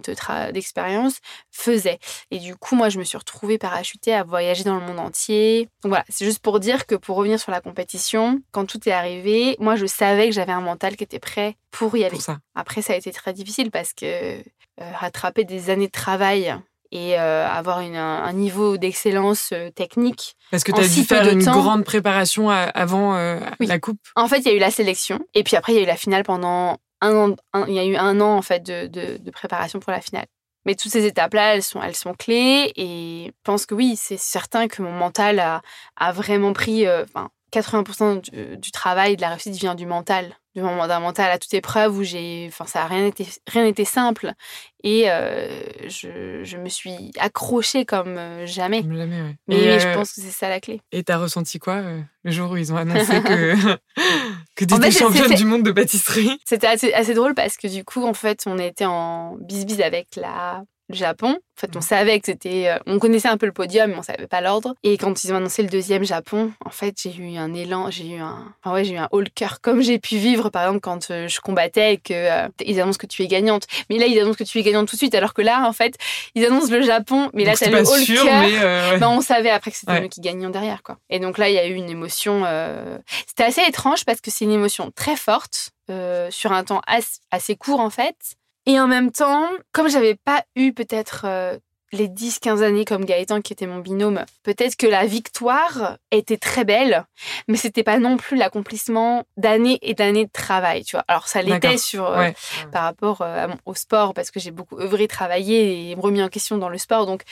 [0.52, 1.14] d'expérience
[1.50, 1.98] faisaient.
[2.30, 5.70] Et du coup, moi, je me suis retrouvée parachutée à voyager dans le monde entier.
[5.82, 8.92] Donc voilà, c'est juste pour dire que pour revenir sur la compétition, quand tout est
[8.92, 12.10] arrivé, moi, je savais que j'avais un mental qui était prêt pour y aller.
[12.10, 12.40] Pour ça.
[12.54, 14.40] Après, ça a été très difficile parce que euh,
[14.94, 16.54] rattraper des années de travail
[16.92, 20.36] et euh, avoir une- un, un niveau d'excellence euh, technique.
[20.52, 23.66] Parce que tu as dû faire une temps- grande préparation à- avant euh, Oui.
[23.66, 23.98] la coupe.
[24.14, 25.86] En fait, il y a eu la sélection et puis après, il y a eu
[25.86, 27.36] la finale pendant un an.
[27.66, 30.26] il y a eu un an en fait de, de- de préparation pour la finale.
[30.64, 34.16] Mais toutes ces étapes-là, elles sont, elles sont clés et je pense que oui, c'est
[34.18, 35.60] certain que mon mental a,
[35.96, 36.86] a vraiment pris.
[36.86, 37.04] euh,
[37.52, 41.38] 80% du, du travail, de la réussite vient du mental, du moment d'un mental à
[41.38, 44.32] toute épreuve où j'ai, enfin, ça a rien été, rien n'était simple
[44.84, 45.48] et euh,
[45.88, 48.82] je, je me suis accrochée comme euh, jamais.
[48.82, 49.36] Comme jamais, ouais.
[49.48, 50.80] Mais et je euh, pense que c'est ça la clé.
[50.92, 53.54] et t'as ressenti quoi euh, le jour où ils ont annoncé que,
[54.56, 56.38] que En t'étais fait, championne du monde de pâtisserie?
[56.44, 60.16] C'était assez, assez drôle parce que du coup, en fait, on était en bis avec
[60.16, 61.30] la, le Japon.
[61.56, 61.84] En fait, on Mhm.
[61.84, 62.68] savait que c'était.
[62.68, 64.74] euh, On connaissait un peu le podium, mais on savait pas l'ordre.
[64.82, 68.06] Et quand ils ont annoncé le deuxième Japon, en fait, j'ai eu un élan, j'ai
[68.08, 68.54] eu un.
[68.64, 71.10] Enfin, ouais, j'ai eu un haut le cœur, comme j'ai pu vivre, par exemple, quand
[71.10, 73.64] euh, je combattais et que euh, ils annoncent que tu es gagnante.
[73.90, 75.72] Mais là, ils annoncent que tu es gagnante tout de suite, alors que là, en
[75.72, 75.96] fait,
[76.34, 78.24] ils annoncent le Japon, mais là, t'as le haut le cœur.
[78.24, 78.98] mais euh, ouais.
[78.98, 80.00] Ben, on savait après que c'était Ouais.
[80.00, 80.98] nous qui gagnions derrière, quoi.
[81.10, 82.42] Et donc là, il y a eu une émotion.
[82.46, 86.80] euh, C'était assez étrange parce que c'est une émotion très forte euh, sur un temps
[86.86, 88.16] as- assez court, en fait.
[88.66, 91.58] Et en même temps, comme j'avais pas eu peut-être euh,
[91.92, 96.64] les 10-15 années comme Gaëtan, qui était mon binôme, peut-être que la victoire était très
[96.64, 97.04] belle,
[97.48, 101.04] mais c'était pas non plus l'accomplissement d'années et d'années de travail, tu vois.
[101.08, 102.34] Alors ça l'était sur euh, Ouais.
[102.70, 106.56] par rapport euh, au sport parce que j'ai beaucoup œuvré, travaillé et remis en question
[106.56, 107.04] dans le sport.
[107.04, 107.22] Donc,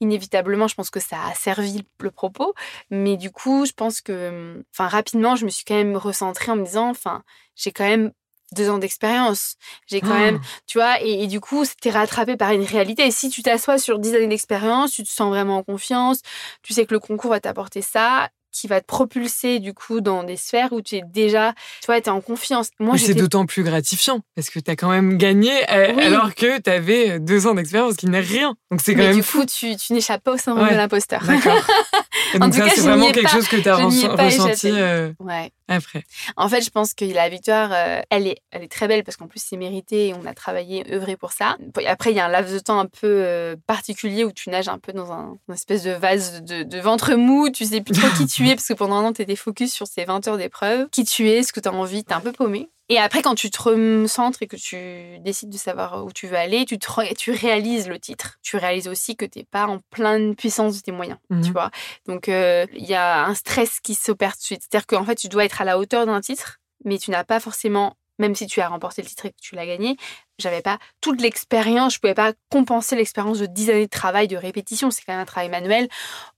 [0.00, 2.54] inévitablement, je pense que ça a servi le propos.
[2.90, 6.56] Mais du coup, je pense que, enfin, rapidement, je me suis quand même recentrée en
[6.56, 7.22] me disant, enfin,
[7.56, 8.12] j'ai quand même
[8.54, 9.56] deux ans d'expérience.
[9.86, 10.18] J'ai quand Ah.
[10.20, 13.06] même, tu vois, et, et du coup, c'était rattrapé par une réalité.
[13.06, 16.20] Et si tu t'assois sur dix années d'expérience, tu te sens vraiment en confiance,
[16.62, 20.24] tu sais que le concours va t'apporter ça qui va te propulser du coup dans
[20.24, 22.70] des sphères où tu es déjà, tu vois, tu es en confiance.
[22.80, 26.02] Moi, Mais c'est d'autant plus gratifiant parce que t'as quand même gagné euh, Oui.
[26.02, 28.54] alors que t'avais deux ans d'expérience, ce qui n'est rien.
[28.70, 29.40] Donc c'est quand Mais même du fou.
[29.40, 30.72] coup, tu, tu n'échappes pas au syndrome Ouais.
[30.72, 31.22] de l'imposteur.
[31.24, 31.60] D'accord.
[32.40, 35.12] Donc tout ça, cas, c'est vraiment ai quelque pas- chose que n'y ai ressenti euh,
[35.20, 35.52] Ouais.
[35.68, 36.04] Après.
[36.36, 39.16] En fait, je pense que la victoire, euh, elle, est, elle est très belle parce
[39.16, 41.56] qu'en plus, c'est mérité et on a travaillé, œuvré pour ça.
[41.86, 44.68] Après, il y a un laps de temps un peu euh, particulier où tu nages
[44.68, 47.50] un peu dans un, une espèce de vase de, de ventre mou.
[47.50, 49.72] Tu sais plus trop qui tu es parce que pendant un an, tu étais focus
[49.72, 50.88] sur ces 20 heures d'épreuve.
[50.90, 52.68] Qui tu es, ce que tu as envie, tu es un peu paumé.
[52.90, 56.36] Et après, quand tu te recentres et que tu décides de savoir où tu veux
[56.36, 58.38] aller, tu, te, tu réalises le titre.
[58.42, 61.52] Tu réalises aussi que tu pas en pleine puissance de tes moyens, tu Mhm.
[61.52, 61.70] vois.
[62.06, 64.62] Donc, euh, il y a un stress qui s'opère tout de suite.
[64.62, 67.40] C'est-à-dire qu'en fait, tu dois être à la hauteur d'un titre, mais tu n'as pas
[67.40, 69.96] forcément, même si tu as remporté le titre et que tu l'as gagné,
[70.38, 74.36] j'avais pas toute l'expérience, je pouvais pas compenser l'expérience de 10 années de travail, de
[74.36, 74.90] répétition.
[74.90, 75.88] C'est quand même un travail manuel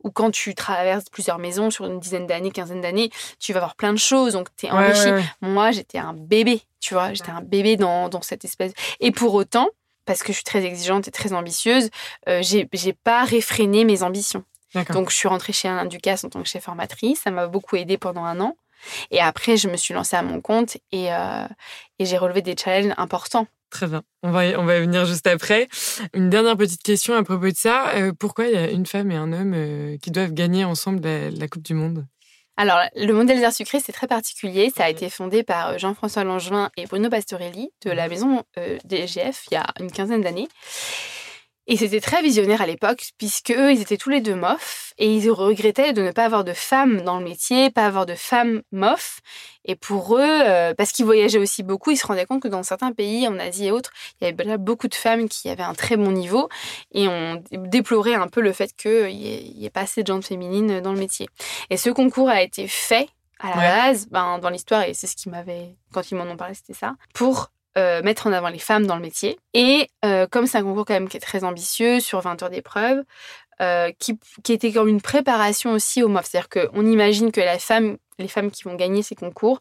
[0.02, 3.74] où quand tu traverses plusieurs maisons sur une dizaine d'années, quinzaine d'années, tu vas voir
[3.76, 5.06] plein de choses, donc tu es enrichi.
[5.06, 5.24] ouais, ouais.
[5.42, 8.72] Moi, j'étais un bébé, tu vois, j'étais un bébé dans, dans cette espèce.
[9.00, 9.68] Et pour autant,
[10.06, 11.90] parce que je suis très exigeante et très ambitieuse,
[12.28, 14.44] euh, j'ai pas réfréné mes ambitions.
[14.94, 17.20] Donc, je suis rentrée chez un Ducasse en tant que chef formatrice.
[17.22, 18.56] Ça m'a beaucoup aidée pendant un an.
[19.10, 21.46] Et après, je me suis lancée à mon compte et, euh,
[21.98, 23.46] et j'ai relevé des challenges importants.
[23.70, 24.02] Très bien.
[24.24, 25.68] On va, y- on va y venir juste après.
[26.12, 27.90] Une dernière petite question à propos de ça.
[27.94, 31.00] Euh, pourquoi il y a une femme et un homme euh, qui doivent gagner ensemble
[31.04, 32.04] la, la Coupe du Monde?
[32.56, 34.70] Alors, le modèle des arts sucrés, c'est très particulier.
[34.76, 39.44] Ça a été fondé par Jean-François Langevin et Bruno Pastorelli de la maison euh, DGF
[39.50, 40.48] il y a une quinzaine d'années.
[41.70, 45.14] Et c'était très visionnaire à l'époque, puisque eux, ils étaient tous les deux mofs, et
[45.14, 48.62] ils regrettaient de ne pas avoir de femmes dans le métier, pas avoir de femmes
[48.72, 49.20] mofs.
[49.64, 52.64] Et pour eux, euh, parce qu'ils voyageaient aussi beaucoup, ils se rendaient compte que dans
[52.64, 55.62] certains pays, en Asie et autres, il y avait là beaucoup de femmes qui avaient
[55.62, 56.48] un très bon niveau,
[56.92, 60.80] et on déplorait un peu le fait qu'il n'y ait, pas assez de gens féminines
[60.80, 61.28] dans le métier.
[61.70, 65.14] Et ce concours a été fait à la base, ben, dans l'histoire, et c'est ce
[65.14, 68.58] qui m'avait, quand ils m'en ont parlé, c'était ça, pour euh, mettre en avant les
[68.58, 69.38] femmes dans le métier.
[69.54, 72.50] Et euh, comme c'est un concours quand même qui est très ambitieux, sur 20 heures
[72.50, 73.04] d'épreuve,
[73.60, 76.26] euh, qui, qui, était comme une préparation aussi au MOF.
[76.26, 79.60] C'est-à-dire qu'on imagine que les femmes qui vont gagner ces concours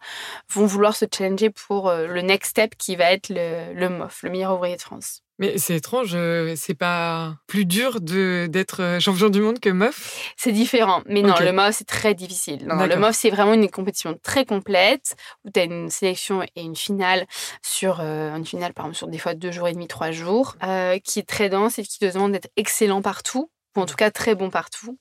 [0.49, 4.55] vont vouloir se challenger pour le next step qui va être le MOF, le meilleur
[4.55, 5.21] ouvrier de France.
[5.39, 10.33] Mais c'est étrange, euh, c'est pas plus dur d'être euh, champion du monde que MOF
[10.35, 12.67] C'est différent, mais non, le MOF c'est très difficile.
[12.67, 16.75] le MOF c'est vraiment une compétition très complète où tu as une sélection et une
[16.75, 17.25] finale
[17.61, 20.57] sur euh, une finale par exemple sur des fois deux jours et demi, trois jours,
[21.03, 24.11] qui est très dense et qui te demande d'être excellent partout, ou en tout cas
[24.11, 24.97] très bon partout.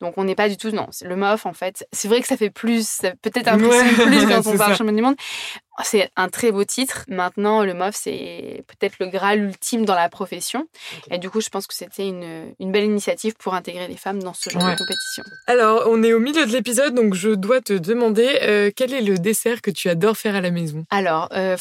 [0.00, 1.86] Donc on n'est pas du tout non, le MOF en fait.
[1.92, 5.02] C'est vrai que ça fait plus, peut-être un peu plus quand on parle champion du
[5.02, 5.16] monde.
[5.82, 7.04] C'est un très beau titre.
[7.08, 10.68] Maintenant, le MOF, c'est peut-être le graal ultime dans la profession.
[11.10, 14.22] Et du coup, je pense que c'était une, une, belle initiative pour intégrer les femmes
[14.22, 15.24] dans ce genre de compétition.
[15.48, 19.00] Alors, on est au milieu de l'épisode, donc je dois te demander euh, quel est
[19.00, 20.84] le dessert que tu adores faire à la maison?
[20.90, 21.56] Alors, euh,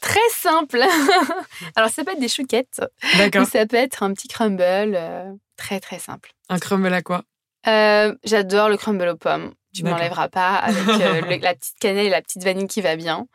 [0.00, 0.80] très simple.
[1.76, 2.80] Alors, ça peut être des chouquettes.
[3.18, 3.42] D'accord.
[3.42, 4.62] Ou ça peut être un petit crumble.
[4.62, 6.30] Euh, très, très simple.
[6.48, 7.24] Un crumble à quoi?
[7.66, 9.52] Euh, j'adore le crumble aux pommes.
[9.74, 13.26] Tu m'enlèveras pas avec euh, la petite cannelle et la petite vanille qui va bien.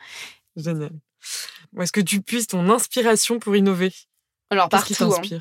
[0.56, 0.92] Génial.
[1.74, 3.92] Où est-ce que tu puisses ton inspiration pour innover?
[4.50, 4.94] Alors partout.
[5.22, 5.40] Qui hein.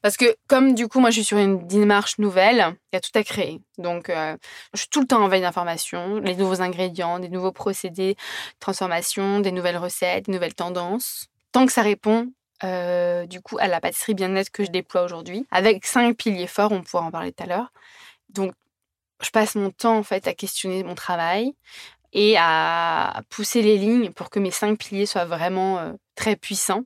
[0.00, 3.00] Parce que comme du coup moi je suis sur une démarche nouvelle, il y a
[3.00, 3.60] tout à créer.
[3.78, 4.36] Donc euh,
[4.74, 8.16] je suis tout le temps en veille d'informations, les nouveaux ingrédients, des nouveaux procédés,
[8.58, 11.28] transformation, des nouvelles recettes, des nouvelles tendances.
[11.52, 12.32] Tant que ça répond
[13.28, 16.82] du coup à la pâtisserie bien-être que je déploie aujourd'hui, avec cinq piliers forts, on
[16.82, 17.72] pourra en parler tout à l'heure.
[18.32, 18.52] Donc,
[19.22, 21.54] je passe mon temps en fait à questionner mon travail
[22.12, 26.84] et à pousser les lignes pour que mes cinq piliers soient vraiment euh, très puissants.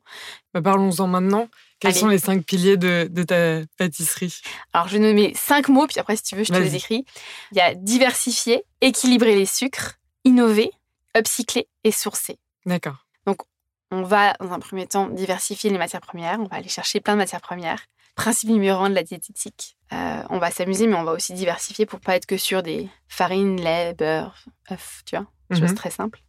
[0.55, 1.49] Bah, parlons-en maintenant.
[1.81, 4.41] Quels sont les cinq piliers de, ta pâtisserie?
[4.73, 7.05] Alors, je vais nommer cinq mots, puis après, si tu veux, je te les écris.
[7.53, 10.71] Il y a diversifier, équilibrer les sucres, innover,
[11.17, 12.39] upcycler et sourcer.
[12.65, 13.07] D'accord.
[13.27, 13.43] Donc,
[13.91, 16.41] on va, dans un premier temps, diversifier les matières premières.
[16.41, 17.85] On va aller chercher plein de matières premières
[18.17, 19.77] principe numéro un de la diététique.
[19.93, 22.89] Euh, on va s'amuser, mais on va aussi diversifier pour pas être que sur des
[23.07, 25.77] farines, lait, beurre, œufs, tu vois, chose mhm.
[25.77, 26.21] très simple.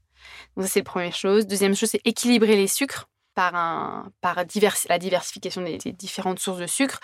[0.56, 1.48] Donc ça c'est la première chose.
[1.48, 6.68] Deuxième chose, c'est équilibrer les sucres par un par la diversification des, différentes sources de
[6.68, 7.00] sucre.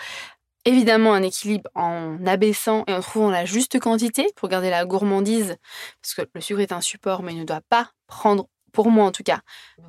[0.66, 5.56] Évidemment, un équilibre en abaissant et en trouvant la juste quantité pour garder la gourmandise,
[6.00, 9.06] parce que le sucre est un support, mais il ne doit pas prendre pour moi
[9.06, 9.40] en tout cas,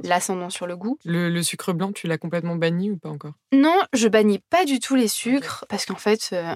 [0.02, 0.98] l'ascendant sur le goût.
[1.04, 3.34] Le, sucre blanc, tu l'as complètement banni ou pas encore?
[3.52, 6.54] Non, je bannis pas du tout les sucres parce qu'en fait, euh,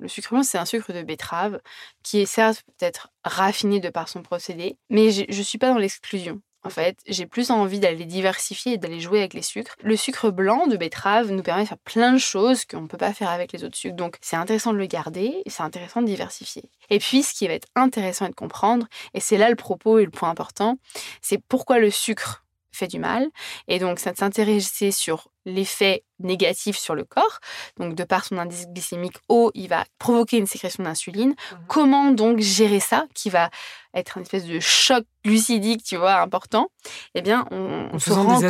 [0.00, 1.60] le sucre blanc, c'est un sucre de betterave
[2.02, 5.78] qui est certes peut-être raffiné de par son procédé, mais je ne suis pas dans
[5.78, 6.40] l'exclusion.
[6.66, 9.76] En fait, j'ai plus envie d'aller diversifier et d'aller jouer avec les sucres.
[9.84, 12.96] Le sucre blanc de betterave nous permet de faire plein de choses qu'on ne peut
[12.96, 13.94] pas faire avec les autres sucres.
[13.94, 16.64] Donc, c'est intéressant de le garder et c'est intéressant de diversifier.
[16.90, 20.04] Et puis, ce qui va être intéressant de comprendre, et c'est là le propos et
[20.04, 20.76] le point important,
[21.22, 22.42] c'est pourquoi le sucre
[22.76, 23.28] fait du mal.
[23.68, 27.38] Et donc, ça s'intéresser sur l'effet négatif sur le corps.
[27.78, 31.30] Donc, de par son indice glycémique haut, il va provoquer une sécrétion d'insuline.
[31.30, 31.56] Mmh.
[31.68, 33.50] Comment donc gérer ça, qui va
[33.94, 36.68] être une espèce de choc glucidique, tu vois, important?
[37.14, 38.44] Eh bien, on, se rend compte,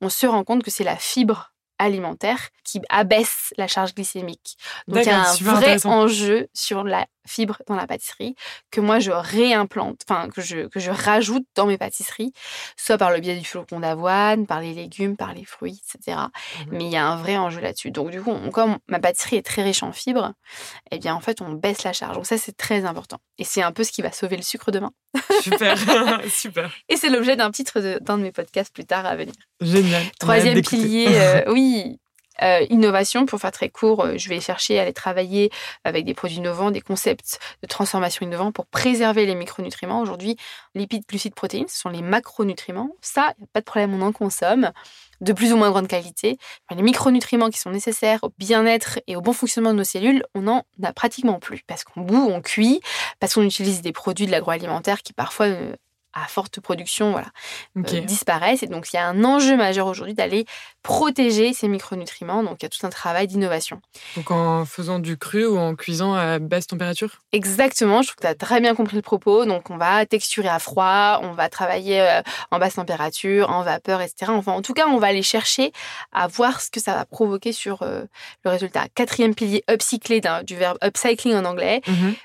[0.00, 4.56] on se rend compte que c'est la fibre alimentaire qui abaisse la charge glycémique.
[4.88, 8.34] Donc il y a un vrai enjeu sur la fibre dans la pâtisserie
[8.70, 12.32] que moi je réimplante, enfin que je, que je rajoute dans mes pâtisseries,
[12.76, 16.18] soit par le biais du flocon d'avoine, par les légumes, par les fruits, etc.
[16.18, 17.90] Mmh Mais il y a un vrai enjeu là-dessus.
[17.90, 20.32] Donc du coup, comme ma pâtisserie est très riche en fibres,
[20.90, 22.16] eh bien en fait on baisse la charge.
[22.16, 23.18] Donc ça c'est très important.
[23.38, 24.92] Et c'est un peu ce qui va sauver le sucre demain.
[25.42, 25.76] Super,
[26.28, 26.72] super.
[26.88, 29.34] Et c'est l'objet d'un titre d'un de, mes podcasts plus tard à venir.
[29.60, 30.02] Génial.
[30.18, 31.71] Troisième pilier, euh, oui,
[32.42, 35.50] euh, innovation, pour faire très court, euh, je vais chercher à aller travailler
[35.84, 40.00] avec des produits innovants, des concepts de transformation innovants pour préserver les micronutriments.
[40.00, 40.36] Aujourd'hui,
[40.74, 42.90] lipides, glucides, protéines, ce sont les macronutriments.
[43.02, 44.72] Ça, il a pas de problème, on en consomme
[45.20, 46.38] de plus ou moins grande qualité.
[46.74, 50.42] Les micronutriments qui sont nécessaires au bien-être et au bon fonctionnement de nos cellules, on
[50.42, 51.60] n'en a pratiquement plus.
[51.66, 52.80] Parce qu'on bout, on cuit,
[53.20, 55.46] parce qu'on utilise des produits de l'agroalimentaire qui parfois
[56.14, 57.28] à forte production voilà,
[57.76, 57.92] Ok.
[57.94, 58.62] euh, disparaissent.
[58.62, 60.44] Et donc, il y a un enjeu majeur aujourd'hui d'aller
[60.82, 62.42] protéger ces micronutriments.
[62.42, 63.80] Donc, il y a tout un travail d'innovation.
[64.16, 67.20] Donc en faisant du cru ou en cuisant à basse température?
[67.32, 69.44] Exactement, je trouve que tu as très bien compris le propos.
[69.44, 72.20] Donc, on va texturer à froid, on va travailler euh,
[72.50, 74.32] en basse température, en vapeur, etc.
[74.32, 75.72] Enfin, en tout cas, on va aller chercher
[76.12, 78.02] à voir ce que ça va provoquer sur euh,
[78.44, 78.86] le résultat.
[78.94, 81.80] Quatrième pilier, upcycler, du verbe upcycling en anglais.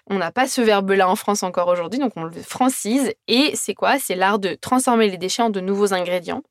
[0.09, 3.13] On n'a pas ce verbe-là en France encore aujourd'hui, donc on le francise.
[3.27, 6.43] Et c'est quoi C'est l'art de transformer les déchets en de nouveaux ingrédients.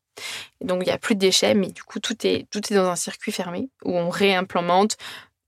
[0.62, 2.88] Donc il n'y a plus de déchets, mais du coup tout est, tout est dans
[2.88, 4.96] un circuit fermé où on réimplémente.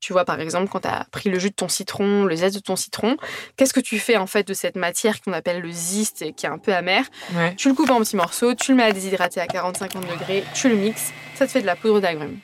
[0.01, 2.55] Tu vois, par exemple, quand tu as pris le jus de ton citron, le zeste
[2.55, 3.17] de ton citron,
[3.57, 6.47] qu'est-ce que tu fais en fait de cette matière qu'on appelle le ziste et qui
[6.47, 7.55] est un peu amer Ouais.
[7.57, 10.69] Tu le coupes en petits morceaux, tu le mets à déshydrater à 40-50 degrés, tu
[10.69, 12.39] le mixes, ça te fait de la poudre d'agrumes.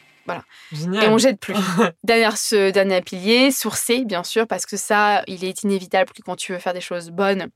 [0.73, 1.05] Génial.
[1.05, 1.55] Et on jette plus.
[2.05, 6.37] Dernière, ce dernier pilier, sourcer, bien sûr, parce que ça, il est inévitable que quand
[6.37, 7.49] tu veux faire des choses bonnes,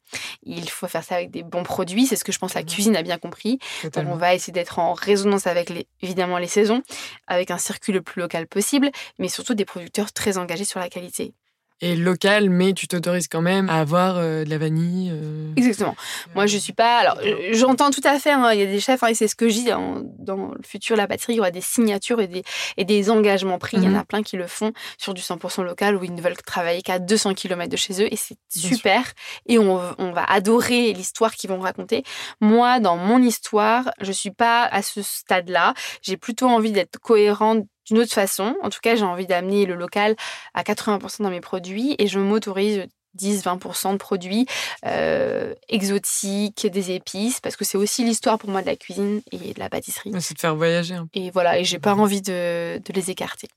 [0.42, 2.07] il faut faire ça avec des bons produits.
[2.07, 2.66] C'est ce que je pense la Mhm.
[2.68, 3.59] cuisine a bien compris.
[3.83, 6.83] Donc, on va essayer d'être en résonance avec, les, évidemment, les saisons,
[7.26, 10.88] avec un circuit le plus local possible, mais surtout des producteurs très engagés sur la
[10.88, 11.35] qualité.
[11.80, 15.10] Et local, mais tu t'autorises quand même à avoir euh, de la vanille.
[15.12, 15.94] euh, Exactement.
[16.34, 16.98] Moi, je suis pas.
[16.98, 17.18] Alors,
[17.52, 18.32] j'entends tout à fait.
[18.32, 20.48] hein, Il y a des chefs, hein, et c'est ce que je dis dans, dans
[20.48, 22.42] le futur, la pâtisserie, il y aura des signatures et des,
[22.78, 23.76] et des engagements pris.
[23.76, 23.96] Il y en Mhm.
[23.96, 26.98] a plein qui le font sur du 100% local où ils ne veulent travailler qu'à
[26.98, 28.68] 200 km de chez eux et c'est sûr.
[28.76, 29.02] super.
[29.46, 32.02] Et on, on va adorer l'histoire qu'ils vont raconter.
[32.40, 35.74] Moi, dans mon histoire, je suis pas à ce stade-là.
[36.02, 38.55] J'ai plutôt envie d'être cohérente d'une autre façon.
[38.62, 40.16] En tout cas, j'ai envie d'amener le local
[40.55, 42.87] à 80% dans mes produits et je m'autorise
[43.18, 44.46] 10-20% de produits
[44.87, 49.55] euh, exotiques, des épices, parce que c'est aussi l'histoire pour moi de la cuisine et
[49.55, 50.12] de la pâtisserie.
[50.20, 51.07] C'est de faire voyager peu.
[51.14, 53.48] Et voilà, et j'ai pas envie de, de les écarter.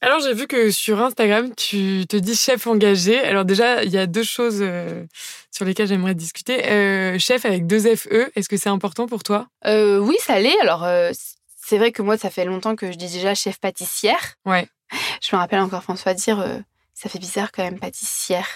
[0.00, 3.20] Alors, j'ai vu que sur Instagram, tu te dis chef engagé.
[3.20, 5.04] Alors, déjà, il y a deux choses euh,
[5.52, 6.66] sur lesquelles j'aimerais discuter.
[6.66, 9.46] Euh, chef avec deux FE, est-ce que c'est important pour toi?
[9.66, 10.58] Euh, oui, ça l'est.
[10.60, 10.84] Alors,
[11.64, 14.34] c'est vrai que moi, ça fait longtemps que je dis déjà chef pâtissière.
[14.44, 14.68] Ouais.
[15.22, 16.58] Je me rappelle encore François dire, euh,
[16.92, 18.46] ça fait bizarre quand même pâtissière.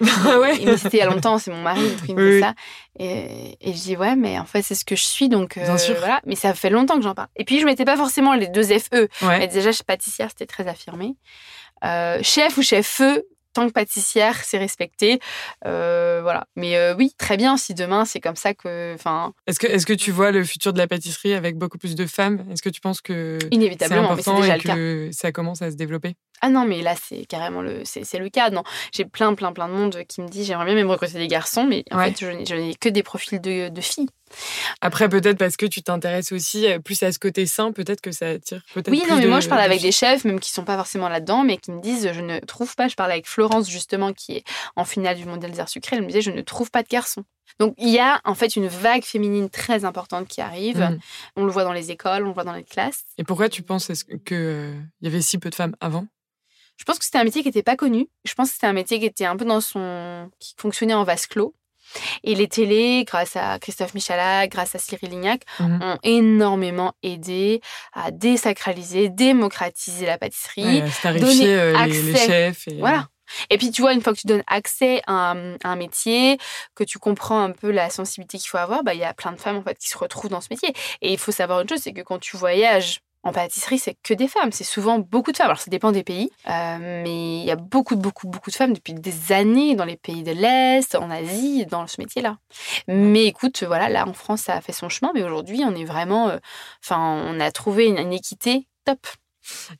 [0.26, 2.54] Ah ouais mais c'était il y a longtemps, c'est mon mari qui me Oui, ça.
[2.98, 5.62] Et, et je dis, ouais, mais en fait, c'est ce que je suis, donc euh,
[5.64, 5.94] Bien sûr.
[5.98, 6.20] voilà.
[6.26, 7.28] Mais ça fait longtemps que j'en parle.
[7.36, 9.08] Et puis, je mettais pas forcément les deux FE.
[9.22, 9.38] Ouais.
[9.38, 11.14] Mais déjà, pâtissière, c'était très affirmé.
[11.84, 15.20] Euh, chef ou chef feu, tant que pâtissière, c'est respecté.
[15.66, 16.46] Euh, voilà.
[16.56, 18.94] Mais euh, oui, très bien, si demain, c'est comme ça que.
[18.94, 21.94] Enfin, Est-ce que, est-ce que tu vois le futur de la pâtisserie avec beaucoup plus
[21.94, 22.44] de femmes?
[22.50, 24.74] Est-ce que tu penses que inévitablement, c'est important déjà et le cas.
[24.74, 26.14] que ça commence à se développer?
[26.40, 28.50] Ah non, mais là, c'est carrément le, c'est, c'est le cas.
[28.50, 31.26] Non, j'ai plein, plein, plein de monde qui me dit j'aimerais bien même recruter des
[31.28, 32.12] garçons, mais en Ouais.
[32.12, 34.08] fait, je n'ai, que des profils de, de filles.
[34.82, 38.12] Après, peut-être parce que tu t'intéresses aussi euh, plus à ce côté sain, peut-être que
[38.12, 40.38] ça attire peut-être Oui, non, mais de- moi, je parle de avec des chefs, même
[40.38, 42.88] qui sont pas forcément là-dedans, mais qui me disent je ne trouve pas.
[42.88, 44.44] Je parlais avec Florence, justement, qui est
[44.76, 45.96] en finale du Mondial des Arts Sucrés.
[45.96, 47.24] Elle me disait je ne trouve pas de garçons.
[47.58, 50.78] Donc, il y a en fait une vague féminine très importante qui arrive.
[50.78, 50.98] Mm.
[51.36, 53.04] On le voit dans les écoles, on le voit dans les classes.
[53.16, 53.90] Et pourquoi tu penses
[54.26, 56.06] que, euh, y avait si peu de femmes avant?
[56.78, 58.08] Je pense que c'était un métier qui n'était pas connu.
[58.24, 60.30] Je pense que c'était un métier qui était un peu dans son.
[60.40, 61.54] qui fonctionnait en vase clos.
[62.22, 65.80] Et les télés, grâce à Christophe Michalak, grâce à Cyril Lignac, Mhm.
[65.82, 67.60] ont énormément aidé
[67.94, 70.82] à désacraliser, démocratiser la pâtisserie.
[70.82, 72.26] Ouais, donner euh, les, les accès.
[72.26, 72.68] chefs.
[72.68, 73.08] Et, Voilà.
[73.50, 76.38] Et puis, tu vois, une fois que tu donnes accès à un, à un métier,
[76.74, 79.32] que tu comprends un peu la sensibilité qu'il faut avoir, bah, il y a plein
[79.32, 80.72] de femmes, en fait, qui se retrouvent dans ce métier.
[81.02, 84.14] Et il faut savoir une chose, c'est que quand tu voyages en pâtisserie, c'est que
[84.14, 84.52] des femmes.
[84.52, 85.46] C'est souvent beaucoup de femmes.
[85.46, 86.30] Alors, ça dépend des pays.
[86.48, 89.96] euh, mais il y a beaucoup, beaucoup, beaucoup de femmes depuis des années dans les
[89.96, 92.38] pays de l'Est, en Asie, dans ce métier-là.
[92.88, 95.12] Mais écoute, voilà, là, en France, ça a fait son chemin.
[95.14, 96.28] Mais aujourd'hui, on est vraiment...
[96.28, 96.38] euh,
[96.82, 99.06] Enfin, on a trouvé une, une équité top.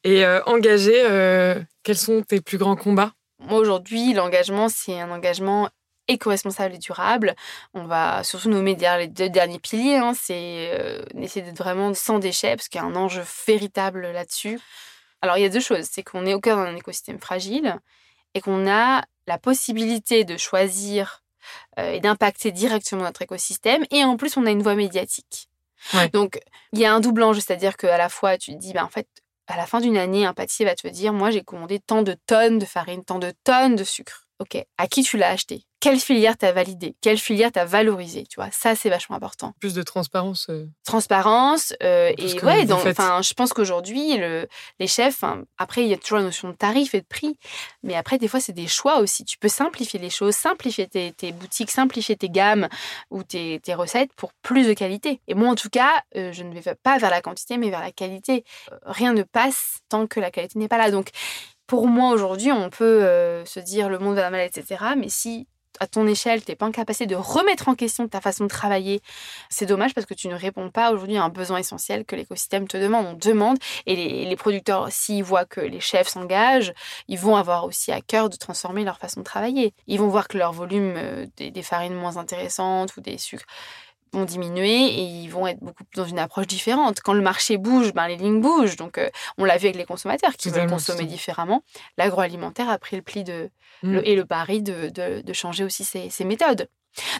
[0.04, 3.12] Et euh, engagé, euh, quels sont tes plus grands combats?
[3.38, 5.68] Moi, aujourd'hui, l'engagement, c'est un engagement
[6.08, 7.34] éco-responsable et durable.
[7.74, 9.96] On va surtout nommer derrière les deux derniers piliers.
[9.96, 14.10] hein, c'est euh, essayer d'être vraiment sans déchets, parce qu'il y a un enjeu véritable
[14.10, 14.58] là-dessus.
[15.20, 15.86] Alors, il y a deux choses.
[15.90, 17.76] C'est qu'on est au cœur d'un écosystème fragile
[18.34, 21.22] et qu'on a la possibilité de choisir
[21.78, 23.84] euh, et d'impacter directement notre écosystème.
[23.90, 25.48] Et en plus, on a une voie médiatique.
[25.94, 26.08] Ouais.
[26.08, 26.40] Donc,
[26.72, 28.88] il y a un double enjeu, c'est-à-dire qu'à la fois, tu te dis, bah, en
[28.88, 29.08] fait,
[29.46, 32.16] à la fin d'une année, un pâtissier va te dire, moi, j'ai commandé tant de
[32.26, 34.27] tonnes de farine, tant de tonnes de sucre.
[34.40, 35.64] Ok, à qui tu l'as acheté?
[35.80, 36.96] Quelle filière t'as validé?
[37.00, 38.24] Quelle filière t'as valorisé?
[38.28, 39.52] Tu vois, ça, c'est vachement important.
[39.60, 40.46] Plus de transparence.
[40.48, 44.48] euh, Transparence euh, et ouais, donc, je pense qu'aujourd'hui, le,
[44.80, 45.22] les chefs,
[45.56, 47.36] après, il y a toujours la notion de tarif et de prix,
[47.84, 49.24] mais après, des fois, c'est des choix aussi.
[49.24, 52.68] Tu peux simplifier les choses, simplifier tes, tes boutiques, simplifier tes gammes
[53.10, 55.20] ou tes, tes recettes pour plus de qualité.
[55.28, 57.80] Et moi, en tout cas, euh, je ne vais pas vers la quantité, mais vers
[57.80, 58.44] la qualité.
[58.84, 60.90] Rien ne passe tant que la qualité n'est pas là.
[60.90, 61.10] Donc,
[61.68, 64.84] pour moi, aujourd'hui, on peut euh, se dire le monde va mal, etc.
[64.96, 65.46] Mais si
[65.80, 68.48] à ton échelle, tu n'es pas en capacité de remettre en question ta façon de
[68.48, 69.00] travailler,
[69.48, 72.66] c'est dommage parce que tu ne réponds pas aujourd'hui à un besoin essentiel que l'écosystème
[72.66, 73.06] te demande.
[73.06, 76.72] On demande, et les, producteurs, s'ils voient que les chefs s'engagent,
[77.06, 79.74] ils vont avoir aussi à cœur de transformer leur façon de travailler.
[79.86, 83.46] Ils vont voir que leur volume euh, des, des farines moins intéressantes ou des sucres
[84.12, 87.00] vont diminuer et ils vont être beaucoup dans une approche différente.
[87.00, 88.76] Quand le marché bouge, ben, les lignes bougent.
[88.76, 91.62] Donc, euh, on l'a vu avec les consommateurs qui veulent consommer différemment.
[91.96, 93.50] L'agroalimentaire a pris le pli de,
[93.82, 94.00] mm.
[94.04, 96.68] et le pari de, de, changer aussi ses, ses, méthodes.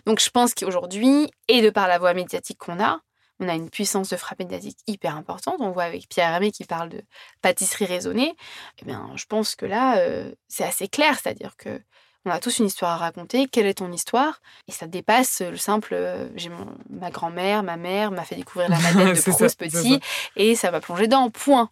[0.06, 3.00] Donc, je pense qu'aujourd'hui, et de par la voie médiatique qu'on a,
[3.40, 5.56] on a une puissance de frappe médiatique hyper importante.
[5.60, 7.02] On voit avec Pierre Hermé qui parle de
[7.40, 8.34] pâtisserie raisonnée.
[8.80, 11.18] Eh bien, je pense que là, euh, c'est assez clair.
[11.20, 11.80] C'est-à-dire que
[12.28, 13.46] on a tous une histoire à raconter.
[13.46, 14.40] Quelle est ton histoire?
[14.68, 15.94] Et ça dépasse le simple.
[15.94, 16.50] Euh, j'ai
[16.90, 20.00] ma grand-mère, ma mère m'a fait découvrir la Madeleine de Proust petit
[20.36, 21.70] et ça m'a plongé dans point.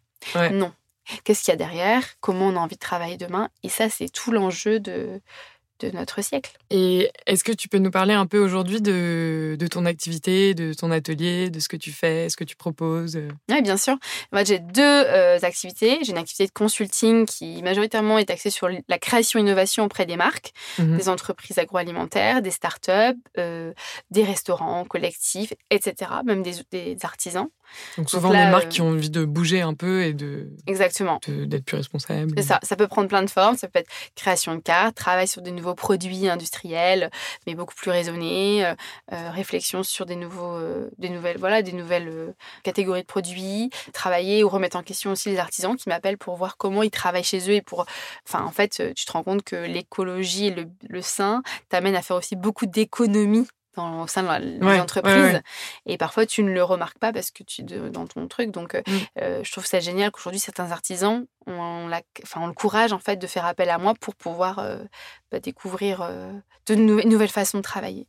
[0.52, 0.72] Non.
[1.22, 2.02] Qu'est-ce qu'il y a derrière?
[2.20, 3.48] Comment on a envie de travailler demain?
[3.62, 5.20] Et ça, c'est tout l'enjeu de,
[5.80, 6.52] de notre siècle.
[6.70, 10.72] Et est-ce que tu peux nous parler un peu aujourd'hui de, de, ton activité, de
[10.72, 13.18] ton atelier, de ce que tu fais, ce que tu proposes?
[13.50, 13.96] Oui, bien sûr.
[14.32, 15.98] Moi, j'ai deux euh, activités.
[16.02, 20.52] J'ai une activité de consulting qui majoritairement est axée sur la création-innovation auprès des marques,
[20.78, 20.96] mhm.
[20.96, 23.72] des entreprises agroalimentaires, des startups, euh,
[24.10, 27.48] des restaurants collectifs, etc., même des, des artisans.
[27.98, 31.64] Donc souvent des marques qui ont envie de bouger un peu et de exactement d'être
[31.64, 32.32] plus responsables.
[32.36, 32.60] C'est ça.
[32.62, 33.56] Ça peut prendre plein de formes.
[33.56, 37.10] Ça peut être création de cartes, travail sur des nouveaux produits industriels,
[37.46, 38.74] mais beaucoup plus raisonnés, euh,
[39.12, 44.44] euh, réflexion sur des nouveaux, euh, des nouvelles, voilà, des nouvelles catégories de produits, travailler
[44.44, 47.50] ou remettre en question aussi les artisans qui m'appellent pour voir comment ils travaillent chez
[47.50, 47.86] eux et pour,
[48.26, 52.02] enfin, en fait, tu te rends compte que l'écologie et le, le sain t'amènent à
[52.02, 53.46] faire aussi beaucoup d'économies
[53.76, 55.40] dans, au sein de l'entreprise.
[55.84, 58.50] Et parfois, tu ne le remarques pas parce que tu es dans ton truc.
[58.50, 58.92] Donc, euh, mm.
[59.20, 62.98] euh, je trouve ça génial qu'aujourd'hui, certains artisans ont, la, enfin, ont le courage en
[62.98, 64.78] fait, de faire appel à moi pour pouvoir euh,
[65.30, 66.08] bah, découvrir
[66.66, 68.08] de nouvelles façons de travailler.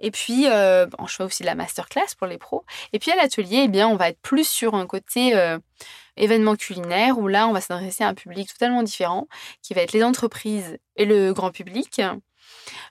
[0.00, 2.64] Et puis, je fais aussi de la masterclass pour les pros.
[2.92, 5.32] Et puis, à l'atelier, eh bien, on va être plus sur un côté
[6.16, 9.28] événement culinaire où là, on va s'adresser à un public totalement différent
[9.62, 12.00] qui va être les entreprises et le grand public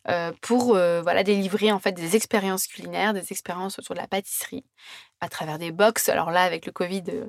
[0.09, 4.07] euh, pour euh, voilà délivrer en fait des expériences culinaires, des expériences autour de la
[4.07, 4.65] pâtisserie
[5.19, 6.09] à travers des box.
[6.09, 7.25] Alors là, avec le Covid, euh,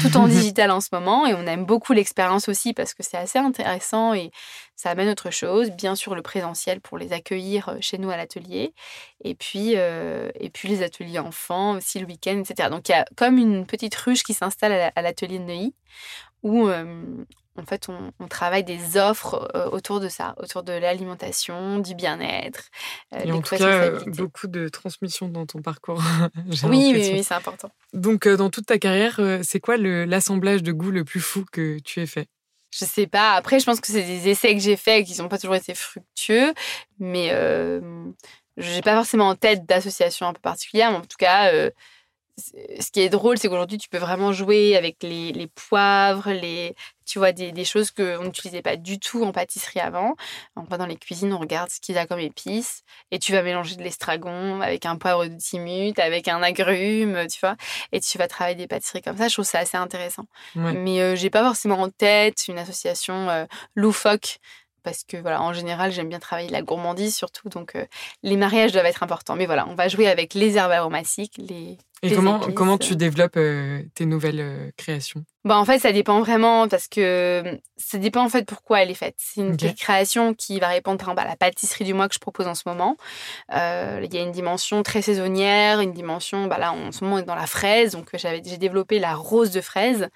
[0.00, 3.18] tout en digital en ce moment, et on aime beaucoup l'expérience aussi parce que c'est
[3.18, 4.30] assez intéressant et
[4.74, 5.70] ça amène autre chose.
[5.70, 8.72] Bien sûr, le présentiel pour les accueillir chez nous à l'atelier,
[9.22, 12.70] et puis et puis les ateliers enfants aussi le week-end, etc.
[12.70, 15.74] Donc il y a comme une petite ruche qui s'installe à l'atelier de Neuilly
[16.42, 16.68] où
[17.56, 22.68] en fait, on, travaille des offres euh, autour de ça, autour de l'alimentation, du bien-être.
[23.14, 26.02] Euh, Et en tout cas, beaucoup de transmission dans ton parcours.
[26.64, 27.70] oui, oui, c'est important.
[27.92, 31.78] Donc, euh, dans toute ta carrière, c'est quoi l'assemblage de goûts le plus fou que
[31.78, 32.26] tu aies fait?
[32.72, 33.34] Je sais pas.
[33.34, 35.74] Après, je pense que c'est des essais que j'ai faits qui n'ont pas toujours été
[35.74, 36.52] fructueux,
[36.98, 37.80] mais je
[38.56, 40.90] j'ai pas forcément en tête d'association un peu particulière.
[40.90, 41.52] Mais en tout cas,
[42.36, 46.74] ce qui est drôle, c'est qu'aujourd'hui, tu peux vraiment jouer avec les, les poivres, les,
[47.06, 50.14] tu vois, des, des choses qu'on n'utilisait pas du tout en pâtisserie avant.
[50.56, 52.82] On va dans les cuisines, on regarde ce qu'il y a comme épices,
[53.12, 57.38] et tu vas mélanger de l'estragon avec un poivre de timut, avec un agrume, tu
[57.40, 57.56] vois,
[57.92, 59.28] et tu vas travailler des pâtisseries comme ça.
[59.28, 60.24] Je trouve ça assez intéressant.
[60.56, 63.44] Mais euh, j'ai pas forcément en tête une association euh,
[63.76, 64.38] loufoque
[64.82, 67.86] parce que voilà, en général, j'aime bien travailler la gourmandise surtout, donc euh,
[68.22, 69.34] les mariages doivent être importants.
[69.34, 73.38] Mais voilà, on va jouer avec les herbes aromatiques, les et comment, comment tu développes
[73.94, 75.24] tes nouvelles créations?
[75.44, 78.94] Bah, en fait, ça dépend vraiment parce que ça dépend en fait pourquoi elle est
[78.94, 79.16] faite.
[79.18, 82.54] C'est une création qui va répondre à la pâtisserie du mois que je propose en
[82.54, 82.96] ce moment.
[83.52, 87.16] Euh, il y a une dimension très saisonnière, une dimension, bah là en ce moment
[87.16, 90.08] on est dans la fraise, donc j'avais j'ai développé la rose de fraise.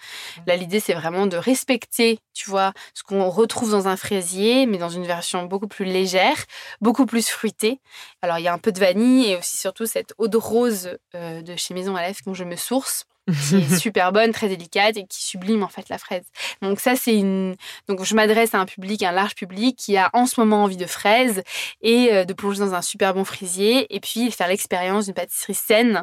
[0.46, 4.78] Là l'idée c'est vraiment de respecter, tu vois, ce qu'on retrouve dans un fraisier, mais
[4.78, 6.36] dans une version beaucoup plus légère,
[6.80, 7.80] beaucoup plus fruitée.
[8.22, 10.96] Alors il y a un peu de vanille et aussi surtout cette eau de rose
[11.14, 13.04] euh, de chez Maison Lèvres dont je me source
[13.48, 16.24] qui est super bonne, très délicate et qui sublime en fait la fraise.
[16.62, 17.56] Donc ça c'est une
[17.88, 20.76] donc je m'adresse à un public, un large public qui a en ce moment envie
[20.76, 21.42] de fraises
[21.82, 25.54] et euh, de plonger dans un super bon frisier et puis faire l'expérience d'une pâtisserie
[25.54, 26.02] saine,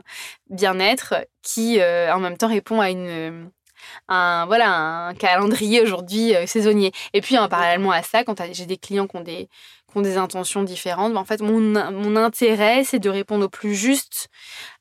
[0.49, 3.49] bien-être qui euh, en même temps répond à une
[4.07, 4.73] un voilà
[5.07, 6.91] un calendrier aujourd'hui euh, saisonnier.
[7.13, 9.49] Et puis en parallèlement à ça, quand j'ai des clients qui ont des
[10.01, 11.13] des intentions différentes.
[11.13, 14.29] Mais en fait, mon, intérêt, c'est de répondre au plus juste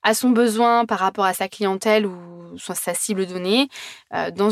[0.02, 3.68] à son besoin par rapport à sa clientèle ou sa cible donnée,
[4.14, 4.50] euh, dans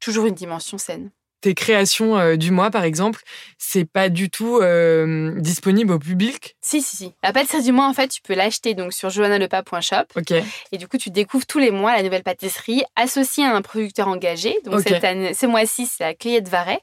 [0.00, 1.10] toujours une dimension saine.
[1.40, 3.20] Tes créations euh, du mois, par exemple,
[3.58, 6.56] c'est pas du tout euh, disponible au public?
[6.62, 7.12] Si, si, si.
[7.22, 10.04] La pâtisserie du mois, en fait, tu peux l'acheter donc sur joannalepas.shop.
[10.16, 10.32] Ok.
[10.72, 14.08] Et du coup, tu découvres tous les mois la nouvelle pâtisserie associée à un producteur
[14.08, 14.58] engagé.
[14.64, 16.80] Donc, cette année, ce mois-ci, c'est la Clayette Varet,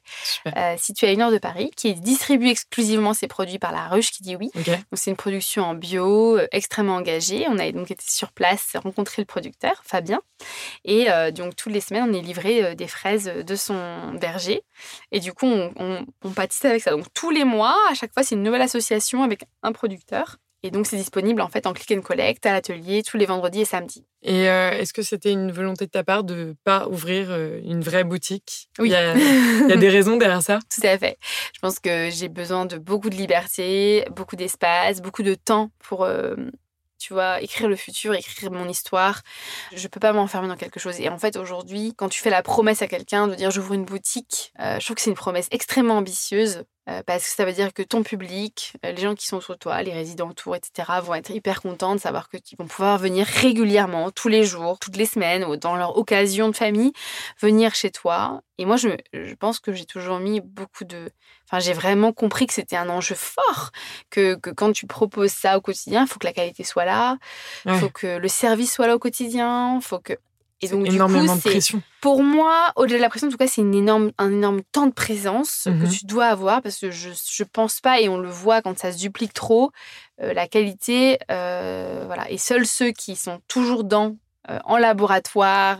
[0.48, 4.12] euh, située à une heure de Paris, qui distribue exclusivement ses produits par la ruche
[4.12, 4.52] qui dit oui.
[4.56, 7.46] Donc, c'est une production en bio, extrêmement engagée.
[7.50, 10.22] On a donc été sur place, rencontrer le producteur, Fabien.
[10.86, 14.14] Et donc, toutes les semaines, on est livré des fraises de son
[15.12, 16.92] Et du coup, on, on, on pâtisse avec ça.
[16.92, 20.38] Donc, tous les mois, à chaque fois, c'est une nouvelle association avec un producteur.
[20.66, 23.62] Et donc, c'est disponible en fait en click and collect à l'atelier tous les vendredis
[23.62, 24.06] et samedis.
[24.22, 27.82] Et euh, est-ce que c'était une volonté de ta part de pas ouvrir euh, une
[27.82, 28.70] vraie boutique?
[28.80, 28.88] Oui.
[28.88, 30.60] Il y a, il y a des raisons derrière ça?
[30.74, 31.18] Tout à fait.
[31.54, 36.06] Je pense que j'ai besoin de beaucoup de liberté, beaucoup d'espace, beaucoup de temps pour,
[36.06, 36.36] euh,
[37.04, 39.24] tu vois, écrire le futur, écrire mon histoire.
[39.76, 41.02] Je peux pas m'enfermer dans quelque chose.
[41.02, 43.84] Et en fait, aujourd'hui, quand tu fais la promesse à quelqu'un de dire j'ouvre une
[43.84, 46.64] boutique, euh, je trouve que c'est une promesse extrêmement ambitieuse.
[46.90, 49.56] Euh, parce que ça veut dire que ton public, euh, les gens qui sont autour
[49.56, 52.68] de toi, les résidents autour, etc., vont être hyper contents de savoir que qu'ils vont
[52.68, 56.92] pouvoir venir régulièrement, tous les jours, toutes les semaines, ou dans leur occasion de famille,
[57.40, 58.42] venir chez toi.
[58.58, 61.10] Et moi, je, je pense que j'ai toujours mis beaucoup de...
[61.50, 63.72] Enfin, j'ai vraiment compris que c'était un enjeu fort,
[64.10, 67.18] que, que quand tu proposes ça au quotidien, il faut que la qualité soit là,
[67.66, 67.80] il Ouais.
[67.80, 70.14] faut que le service soit là au quotidien, faut que...
[70.64, 71.82] Et donc, du énormément coup, de pression.
[72.02, 74.88] pour moi, au-delà de la pression, en tout cas, c'est une énorme, un énorme temps
[74.88, 75.84] de présence Mhm.
[75.84, 78.78] que tu dois avoir parce que je, je pense pas, et on le voit quand
[78.78, 79.72] ça se duplique trop,
[80.22, 82.30] euh, la qualité, euh, voilà.
[82.32, 84.16] Et seuls ceux qui sont toujours dans,
[84.50, 85.80] euh, en laboratoire,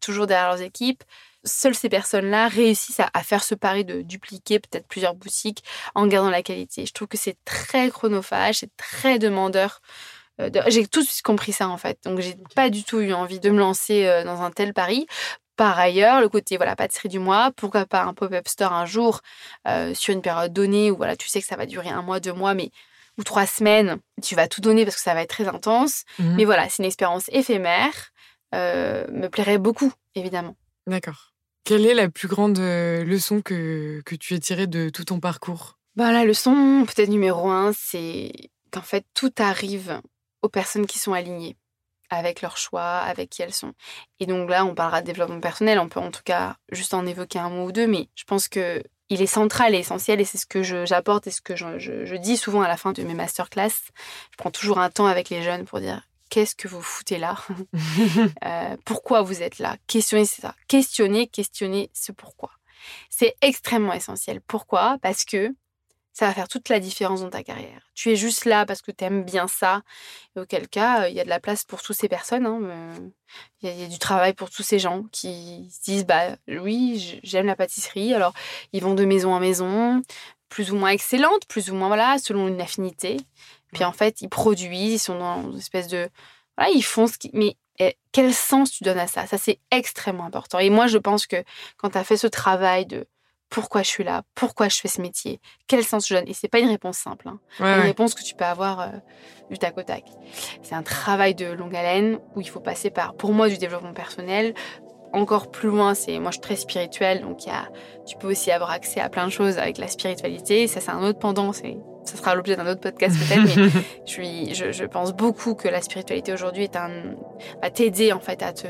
[0.00, 1.02] toujours derrière leurs équipes,
[1.44, 5.64] seules ces personnes-là réussissent à, à faire ce pari de dupliquer peut-être plusieurs boutiques
[5.94, 6.84] en gardant la qualité.
[6.84, 9.80] Je trouve que c'est très chronophage, c'est très demandeur.
[10.40, 11.98] Euh, de- J'ai tout de suite compris ça en fait.
[12.04, 15.06] Donc j'ai pas du tout eu envie de me lancer euh, dans un tel pari.
[15.56, 19.20] Par ailleurs, le côté voilà pâtisserie du mois, pourquoi pas un pop-up store un jour
[19.68, 22.18] euh, sur une période donnée où voilà tu sais que ça va durer un mois,
[22.18, 22.70] deux mois, mais
[23.18, 26.04] ou trois semaines, tu vas tout donner parce que ça va être très intense.
[26.18, 26.36] Mhm.
[26.36, 27.92] Mais voilà, c'est une expérience éphémère,
[28.54, 30.56] euh, me plairait beaucoup évidemment.
[30.86, 31.32] D'accord.
[31.64, 35.76] Quelle est la plus grande leçon que, que tu as tirée de tout ton parcours?
[35.94, 38.32] Bah, la leçon, peut-être numéro un, c'est
[38.70, 40.00] qu'en fait, tout arrive
[40.42, 41.56] aux personnes qui sont alignées
[42.10, 43.72] avec leurs choix, avec qui elles sont.
[44.18, 47.06] Et donc là, on parlera de développement personnel, on peut en tout cas juste en
[47.06, 50.24] évoquer un mot ou deux, mais je pense que il est central et essentiel, et
[50.24, 52.92] c'est ce que j'apporte et ce que je, je- je dis souvent à la fin
[52.92, 53.70] de mes masterclass.
[54.32, 57.36] Je prends toujours un temps avec les jeunes pour dire qu'est-ce que vous foutez là?
[58.44, 59.76] Euh, Pourquoi vous êtes là?
[59.86, 60.54] Questionnez ça.
[60.68, 62.50] Questionnez, questionnez ce pourquoi.
[63.10, 64.40] C'est extrêmement essentiel.
[64.40, 64.96] Pourquoi?
[65.02, 65.54] Parce que
[66.12, 67.82] ça va faire toute la différence dans ta carrière.
[67.94, 69.82] Tu es juste là parce que tu aimes bien ça.
[70.36, 72.46] Et auquel cas, euh, il y a de la place pour toutes ces personnes.
[72.46, 72.94] hein, euh,
[73.62, 76.06] Il y, a- il y a du travail pour tous ces gens qui se disent
[76.06, 78.14] bah oui, j'aime la pâtisserie.
[78.14, 78.32] Alors,
[78.72, 80.02] ils vont de maison en maison,
[80.48, 83.18] plus ou moins excellente, plus ou moins voilà, selon une affinité.
[83.72, 86.08] Puis en fait, ils produisent, ils sont dans une espèce de
[86.56, 89.26] voilà, ils font ce qui mais eh, quel sens tu donnes à ça?
[89.26, 90.58] Ça c'est extrêmement important.
[90.58, 91.36] Et moi, je pense que
[91.78, 93.06] quand tu as fait ce travail de
[93.50, 96.28] pourquoi je suis là, pourquoi je fais ce métier, quel sens je donne.
[96.28, 97.40] Et c'est pas une réponse simple, hein.
[97.58, 97.86] Ouais, une ouais.
[97.86, 98.88] réponse que tu peux avoir euh,
[99.50, 100.04] du tac au tac.
[100.62, 103.92] C'est un travail de longue haleine où il faut passer par, pour moi, du développement
[103.92, 104.54] personnel.
[105.12, 107.68] Encore plus loin, c'est moi je suis très spirituelle, donc y a,
[108.06, 110.68] tu peux aussi avoir accès à plein de choses avec la spiritualité.
[110.68, 113.70] Ça c'est un autre pendant, c'est, ça sera l'objet d'un autre podcast peut-être, mais
[114.06, 116.90] je, suis, je, je pense beaucoup que la spiritualité aujourd'hui est un,
[117.62, 118.66] va t'aider en fait à te,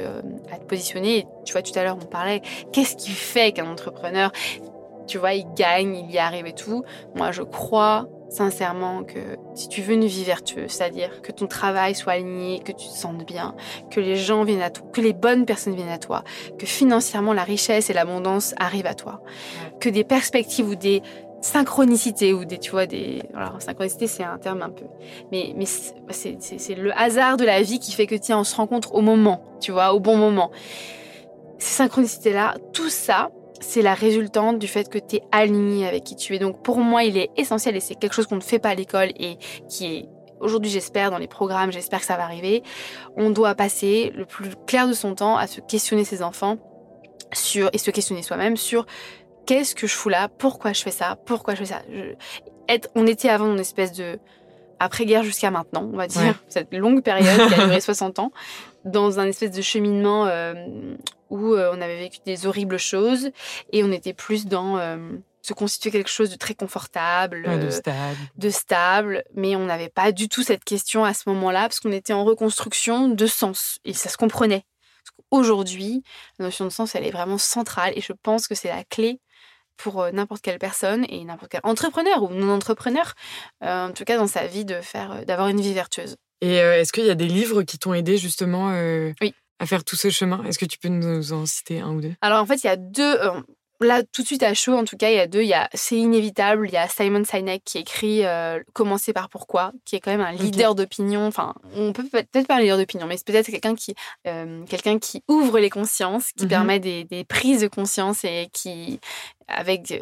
[0.52, 1.18] à te positionner.
[1.18, 4.32] Et tu vois, tout à l'heure on parlait, qu'est-ce qui fait qu'un entrepreneur,
[5.06, 6.84] tu vois, il gagne, il y arrive et tout?
[7.14, 9.18] Moi, je crois sincèrement que
[9.54, 12.94] si tu veux une vie vertueuse, c'est-à-dire que ton travail soit aligné, que tu te
[12.94, 13.54] sentes bien,
[13.90, 16.22] que les gens viennent à toi, que les bonnes personnes viennent à toi,
[16.58, 19.20] que financièrement la richesse et l'abondance arrivent à toi,
[19.80, 21.02] que des perspectives ou des
[21.40, 24.84] synchronicités ou des tu vois des alors synchronicité c'est un terme un peu
[25.32, 28.94] mais mais c'est le hasard de la vie qui fait que tiens on se rencontre
[28.94, 30.50] au moment tu vois au bon moment
[31.58, 33.30] ces synchronicités là tout ça
[33.60, 36.38] c'est la résultante du fait que tu es aligné avec qui tu es.
[36.38, 38.74] Donc pour moi, il est essentiel et c'est quelque chose qu'on ne fait pas à
[38.74, 39.36] l'école et
[39.68, 40.08] qui est
[40.40, 42.62] aujourd'hui, j'espère, dans les programmes, j'espère que ça va arriver.
[43.16, 46.56] On doit passer le plus clair de son temps à se questionner ses enfants
[47.32, 48.86] sur et se questionner soi-même sur
[49.50, 51.82] qu'est-ce que je fous là, pourquoi je fais ça, pourquoi je fais ça?
[51.92, 52.14] Je-
[52.68, 54.18] être, on était avant une espèce de
[54.78, 56.32] après-guerre jusqu'à maintenant, on va dire, Ouais.
[56.48, 58.32] cette longue période qui a duré 60 ans,
[58.84, 60.54] dans un espèce de cheminement euh,
[61.30, 63.30] où euh, on avait vécu des horribles choses
[63.72, 64.96] et on était plus dans euh,
[65.42, 68.16] se constituer quelque chose de très confortable, Ouais, de stade.
[68.36, 71.92] de stable, mais on n'avait pas du tout cette question à ce moment-là parce qu'on
[71.92, 74.64] était en reconstruction de sens et ça se comprenait.
[75.30, 76.02] aujourd'hui,
[76.38, 79.20] la notion de sens, elle est vraiment centrale et je pense que c'est la clé
[79.82, 83.14] pour euh, n'importe quelle personne et n'importe quel entrepreneur ou non-entrepreneur,
[83.64, 86.16] euh, en tout cas dans sa vie, de faire, euh, d'avoir une vie vertueuse.
[86.42, 88.70] Et est-ce qu'il y a des livres qui t'ont aidé justement
[89.20, 89.34] oui.
[89.58, 90.42] à faire tout ce chemin?
[90.44, 92.14] Est-ce que tu peux nous en citer un ou deux?
[92.22, 93.18] Alors en fait, il y a deux
[93.80, 95.42] là, tout de suite à chaud, en tout cas, il y a deux.
[95.42, 96.68] Il y a C'est inévitable.
[96.68, 100.20] Il y a Simon Sinek qui écrit euh, Commencer par pourquoi, qui est quand même
[100.20, 101.26] un leader d'opinion.
[101.26, 103.94] Enfin, on peut peut-être pas un leader d'opinion, mais c'est peut-être quelqu'un qui,
[104.26, 106.50] euh, quelqu'un qui ouvre les consciences, qui mhm.
[106.50, 109.00] permet des, des, prises de conscience et qui,
[109.48, 109.92] avec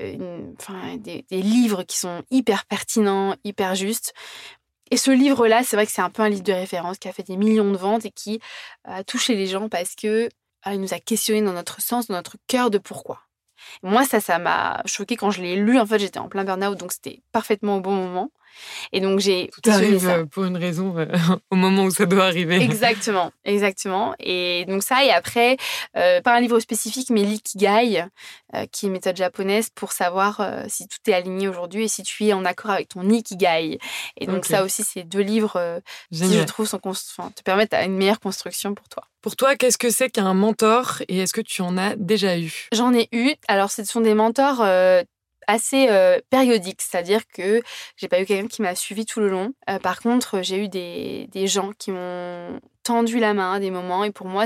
[0.58, 4.12] enfin, des, des livres qui sont hyper pertinents, hyper justes.
[4.90, 7.12] Et ce livre-là, c'est vrai que c'est un peu un livre de référence qui a
[7.12, 8.40] fait des millions de ventes et qui
[8.84, 10.28] a touché les gens parce que
[10.66, 13.20] euh, il nous a questionné dans notre sens, dans notre cœur de pourquoi.
[13.82, 15.78] Moi, ça, ça m'a choqué quand je l'ai lu.
[15.78, 18.30] En fait, j'étais en plein burn-out, donc c'était parfaitement au bon moment.
[18.92, 21.06] Et donc j'ai tout arrive euh, pour une raison euh,
[21.50, 22.56] au moment où ça doit arriver.
[22.56, 24.14] Exactement, exactement.
[24.20, 25.56] Et donc ça et après
[25.96, 28.04] euh, pas un livre spécifique mais l'ikigai
[28.72, 32.24] qui est une méthode japonaise pour savoir si tout est aligné aujourd'hui et si tu
[32.24, 33.78] es en accord avec ton ikigai.
[34.16, 35.80] Et donc ça aussi c'est deux livres
[36.10, 39.04] qui je trouve sont te permettent une meilleure construction pour toi.
[39.20, 42.68] Pour toi, qu'est-ce que c'est qu'un mentor et est-ce que tu en as déjà eu?
[42.72, 43.34] J'en ai eu.
[43.48, 44.62] Alors, ce sont des mentors
[45.48, 45.88] assez
[46.30, 47.62] périodique, c'est-à-dire que
[47.96, 49.52] j'ai pas eu quelqu'un qui m'a suivi tout le long.
[49.68, 54.04] Euh, par contre, j'ai eu des, gens qui m'ont tendu la main à des moments
[54.04, 54.44] et pour moi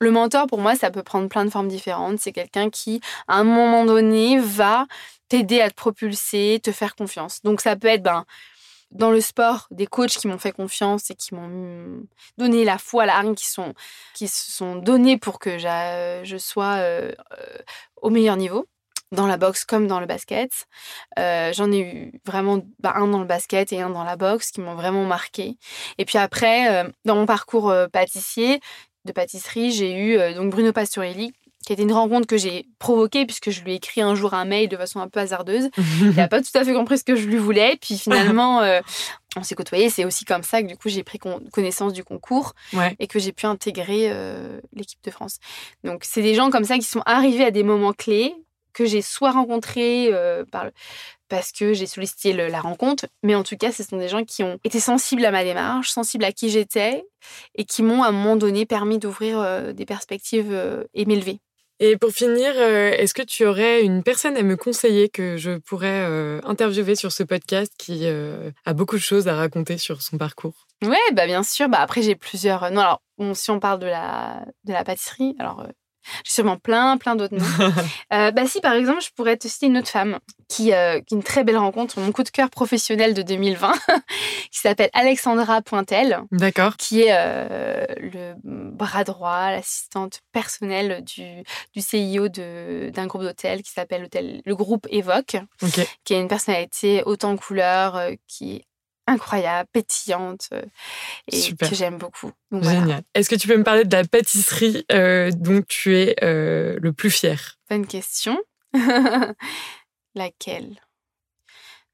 [0.00, 3.36] le mentor pour moi ça peut prendre plein de formes différentes, c'est quelqu'un qui à
[3.36, 4.86] un moment donné va
[5.28, 7.40] t'aider à te propulser, te faire confiance.
[7.42, 8.24] Donc ça peut être ben
[8.90, 12.02] dans le sport, des coachs qui m'ont fait confiance et qui m'ont
[12.38, 16.78] donné la foi, la hargne, qui, se sont donnés pour que je sois
[18.00, 18.66] au meilleur niveau
[19.12, 20.50] dans la boxe comme dans le basket.
[21.18, 24.50] Euh, j'en ai eu vraiment bah, un dans le basket et un dans la boxe
[24.50, 25.56] qui m'ont vraiment marqué.
[25.98, 28.60] Et puis après, euh, dans mon parcours euh, pâtissier,
[29.04, 31.34] de pâtisserie, j'ai eu donc Bruno Pastorelli
[31.66, 34.32] qui a été une rencontre que j'ai provoquée puisque je lui ai écrit un jour
[34.32, 35.68] un mail de façon un peu hasardeuse.
[36.00, 37.76] Il n'a pas tout à fait compris ce que je lui voulais.
[37.78, 38.62] Puis finalement,
[39.36, 39.90] on s'est côtoyés.
[39.90, 41.18] C'est aussi comme ça que du coup j'ai pris
[41.52, 42.54] connaissance du concours
[42.98, 44.10] et que j'ai pu intégrer
[44.72, 45.38] l'équipe de France.
[45.84, 48.34] Donc c'est des gens comme ça qui sont arrivés à des moments clés
[48.74, 50.66] que j'ai soit rencontré euh, par,
[51.28, 54.42] parce que j'ai sollicité la rencontre, mais en tout cas, ce sont des gens qui
[54.42, 57.04] ont été sensibles à ma démarche, sensibles à qui j'étais,
[57.54, 61.38] et qui m'ont à un moment donné permis d'ouvrir euh, des perspectives euh, et m'élever.
[61.80, 66.06] Et pour finir, est-ce que tu aurais une personne à me conseiller que je pourrais
[66.44, 70.68] interviewer sur ce podcast qui a beaucoup de choses à raconter sur son parcours?
[70.84, 71.68] Ouais, bah bien sûr.
[71.68, 72.70] Bah après j'ai plusieurs.
[72.70, 73.02] Non alors
[73.34, 75.66] si on parle de la de la pâtisserie, alors
[76.24, 77.72] j'ai sûrement plein, plein d'autres noms.
[78.12, 81.14] euh, bah si, par exemple, je pourrais te citer une autre femme qui, euh, qui
[81.14, 83.72] est une très belle rencontre, mon coup de cœur professionnel de 2020,
[84.50, 86.20] qui s'appelle Alexandra Pointel.
[86.32, 86.76] D'accord.
[86.76, 91.42] Qui est euh, le bras droit, l'assistante personnelle du,
[91.74, 94.08] du CIO d'un groupe d'hôtels qui s'appelle
[94.44, 95.36] le groupe Evoque,
[96.04, 98.64] qui a une personnalité autant en couleur, qui est
[99.06, 100.62] incroyable, pétillante euh,
[101.30, 102.32] et que j'aime beaucoup.
[102.52, 103.02] Génial.
[103.14, 106.92] Est-ce que tu peux me parler de la pâtisserie euh, dont tu es euh, le
[106.92, 107.58] plus fier?
[107.68, 108.38] Bonne question.
[110.14, 110.80] Laquelle?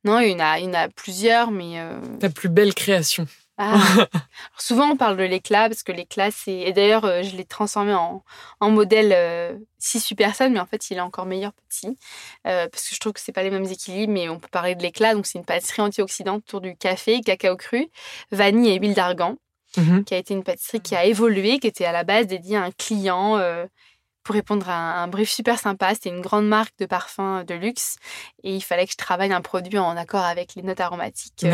[0.05, 1.77] Non, il y, en a, il y en a plusieurs, mais...
[2.21, 3.27] Ta plus belle création
[3.63, 3.77] ah.
[4.59, 6.61] Souvent, on parle de l'éclat parce que l'éclat, c'est.
[6.61, 8.25] Et d'ailleurs, euh, je l'ai transformé en,
[8.59, 11.99] en modèle 6 euh, personnes, mais en fait, il est encore meilleur petit
[12.47, 14.75] euh, parce que je trouve que c'est pas les mêmes équilibres, mais on peut parler
[14.75, 15.15] de l'éclat.
[15.15, 17.89] Donc, c'est une pâtisserie antioxydante autour du café, cacao cru,
[18.33, 19.37] vanille et huile d'argan,
[19.77, 20.05] mhm.
[20.05, 22.63] qui a été une pâtisserie qui a évolué, qui était à la base dédiée à
[22.63, 23.39] un client.
[24.23, 27.97] pour répondre à un, brief super sympa, c'était une grande marque de parfum de luxe
[28.43, 31.45] et il fallait que je travaille un produit en accord avec les notes aromatiques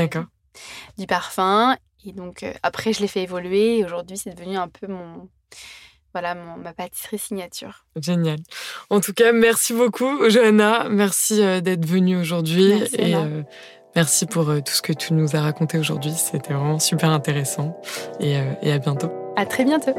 [0.99, 1.77] du parfum
[2.07, 5.29] et donc, euh, après, je l'ai fait évoluer et aujourd'hui, c'est devenu un peu mon,
[6.13, 7.85] voilà, mon, ma pâtisserie signature.
[8.01, 8.39] Génial.
[8.91, 10.89] En tout cas, merci beaucoup, Johanna.
[10.89, 12.73] Merci euh, d'être venue aujourd'hui.
[12.95, 13.43] et euh,
[13.95, 16.13] merci pour tout ce que tu nous as raconté aujourd'hui.
[16.13, 17.81] C'était vraiment super intéressant.
[18.21, 19.11] Et, et à bientôt.
[19.37, 19.95] À très bientôt.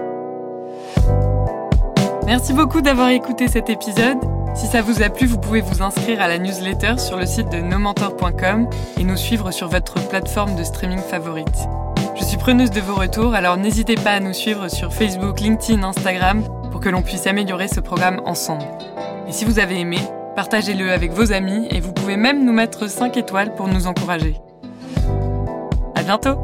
[2.25, 4.17] Merci beaucoup d'avoir écouté cet épisode.
[4.57, 7.49] Si ça vous a plu, vous pouvez vous inscrire à la newsletter sur le site
[7.49, 8.67] de nomentor.com
[8.99, 11.67] et nous suivre sur votre plateforme de streaming favorite.
[12.20, 15.84] Je suis preneuse de vos retours, alors n'hésitez pas à nous suivre sur Facebook, LinkedIn,
[15.84, 18.65] Instagram pour que l'on puisse améliorer ce programme ensemble.
[19.28, 19.99] Et si vous avez aimé,
[20.36, 24.36] partagez-le avec vos amis et vous pouvez même nous mettre 5 étoiles pour nous encourager.
[25.95, 26.38] À bientôt!